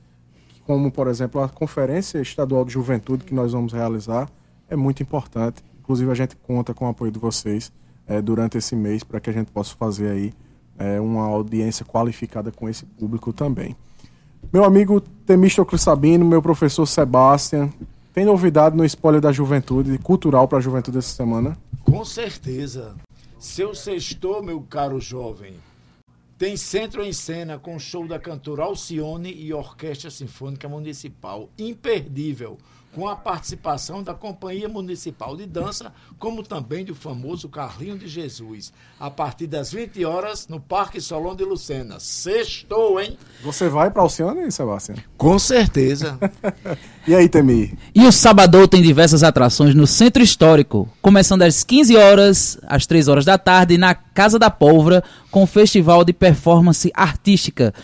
[0.64, 4.28] como, por exemplo, a Conferência Estadual de Juventude que nós vamos realizar,
[4.68, 5.62] é muito importante.
[5.80, 7.72] Inclusive, a gente conta com o apoio de vocês
[8.06, 10.34] é, durante esse mês para que a gente possa fazer aí
[10.78, 13.76] é, uma audiência qualificada com esse público também.
[14.52, 17.72] Meu amigo Temístocles Sabino, meu professor Sebastião,
[18.12, 21.56] tem novidade no Spoiler da Juventude, cultural para a juventude essa semana?
[21.84, 22.94] Com certeza.
[23.38, 25.54] Seu sextor, meu caro jovem,
[26.38, 31.50] tem Centro em Cena com show da cantora Alcione e Orquestra Sinfônica Municipal.
[31.58, 32.58] Imperdível.
[32.96, 38.72] Com a participação da Companhia Municipal de Dança, como também do famoso Carlinho de Jesus,
[38.98, 42.00] a partir das 20 horas no Parque Solon de Lucena.
[42.00, 43.18] Sextou, hein?
[43.44, 44.96] Você vai para Alcione, Sebastião?
[45.18, 46.18] Com certeza.
[47.06, 47.76] e aí, Temi?
[47.94, 53.08] E o Sabadão tem diversas atrações no Centro Histórico, começando às 15 horas, às 3
[53.08, 57.74] horas da tarde, na Casa da Pólvora, com o Festival de Performance Artística.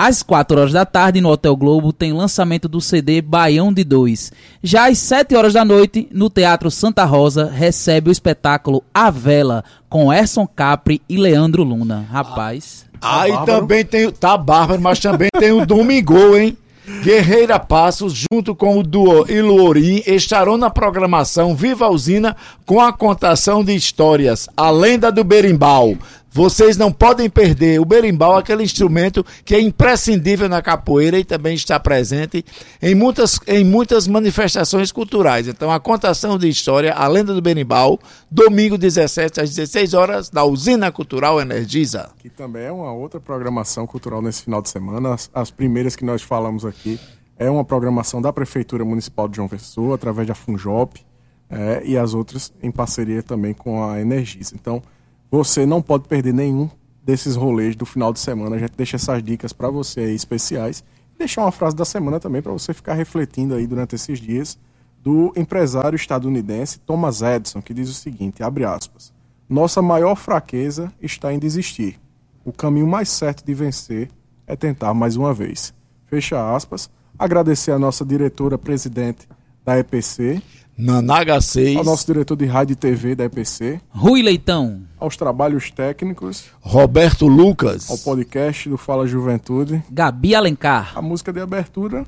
[0.00, 4.30] Às 4 horas da tarde, no Hotel Globo, tem lançamento do CD Baião de Dois.
[4.62, 9.64] Já às 7 horas da noite, no Teatro Santa Rosa, recebe o espetáculo A Vela,
[9.88, 12.06] com Erson Capri e Leandro Luna.
[12.12, 12.86] Rapaz.
[13.00, 14.08] Ah, Aí também tem.
[14.12, 16.56] Tá bárbaro, mas também tem o Domingo, hein?
[17.02, 22.34] Guerreira Passos, junto com o duo Iluorim, estarão na programação Viva a Usina
[22.64, 25.96] com a contação de histórias, a lenda do berimbau.
[26.30, 31.54] Vocês não podem perder o berimbau, aquele instrumento que é imprescindível na capoeira e também
[31.54, 32.44] está presente
[32.82, 35.48] em muitas, em muitas manifestações culturais.
[35.48, 37.98] Então, a contação de história, a lenda do berimbau,
[38.30, 42.10] domingo 17 às 16 horas, da Usina Cultural Energisa.
[42.18, 45.14] Que também é uma outra programação cultural nesse final de semana.
[45.14, 47.00] As, as primeiras que nós falamos aqui
[47.38, 51.00] é uma programação da Prefeitura Municipal de João Pessoa, através da Funjop,
[51.48, 54.54] é, e as outras em parceria também com a Energisa.
[54.54, 54.82] Então,
[55.30, 56.68] você não pode perder nenhum
[57.02, 58.56] desses rolês do final de semana.
[58.56, 60.84] A gente deixa essas dicas para você aí especiais.
[61.18, 64.58] Deixar uma frase da semana também para você ficar refletindo aí durante esses dias
[65.02, 69.12] do empresário estadunidense Thomas Edison, que diz o seguinte, abre aspas:
[69.48, 71.98] "Nossa maior fraqueza está em desistir.
[72.44, 74.10] O caminho mais certo de vencer
[74.46, 75.74] é tentar mais uma vez."
[76.06, 76.90] Fecha aspas.
[77.18, 79.28] Agradecer a nossa diretora presidente
[79.64, 80.40] da EPC,
[80.76, 81.76] Nanaga 6.
[81.76, 83.80] Ao nosso diretor de rádio e TV da EPC.
[83.90, 84.87] Rui Leitão.
[85.00, 86.46] Aos trabalhos técnicos.
[86.60, 87.90] Roberto Lucas.
[87.90, 89.82] Ao podcast do Fala Juventude.
[89.90, 90.92] Gabi Alencar.
[90.96, 92.04] A música de abertura.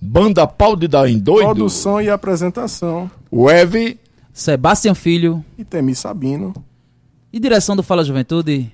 [0.00, 1.46] Banda Pau de Dar em Doido.
[1.46, 3.10] Produção e apresentação.
[3.32, 3.98] Web.
[4.32, 5.44] Sebastião Filho.
[5.56, 6.52] E Temi Sabino.
[7.32, 8.72] E direção do Fala Juventude.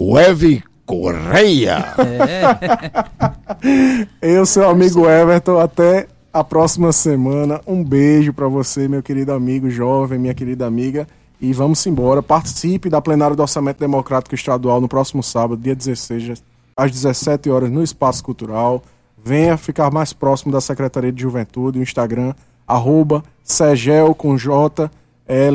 [0.00, 1.84] Web Correia.
[1.98, 4.06] É.
[4.34, 7.60] Eu, seu amigo Everton, até a próxima semana.
[7.66, 11.06] Um beijo para você, meu querido amigo jovem, minha querida amiga.
[11.40, 12.22] E vamos embora.
[12.22, 16.42] Participe da plenária do Orçamento Democrático Estadual no próximo sábado, dia 16,
[16.76, 18.82] às 17 horas, no Espaço Cultural.
[19.22, 22.34] Venha ficar mais próximo da Secretaria de Juventude, o Instagram,
[22.66, 24.36] arroba Segel com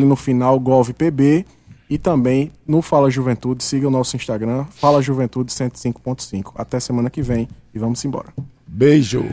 [0.05, 1.45] no final, GovPB.
[1.88, 6.51] E também no Fala Juventude, siga o nosso Instagram, Fala Juventude 105.5.
[6.55, 8.33] Até semana que vem e vamos embora.
[8.67, 9.23] Beijo.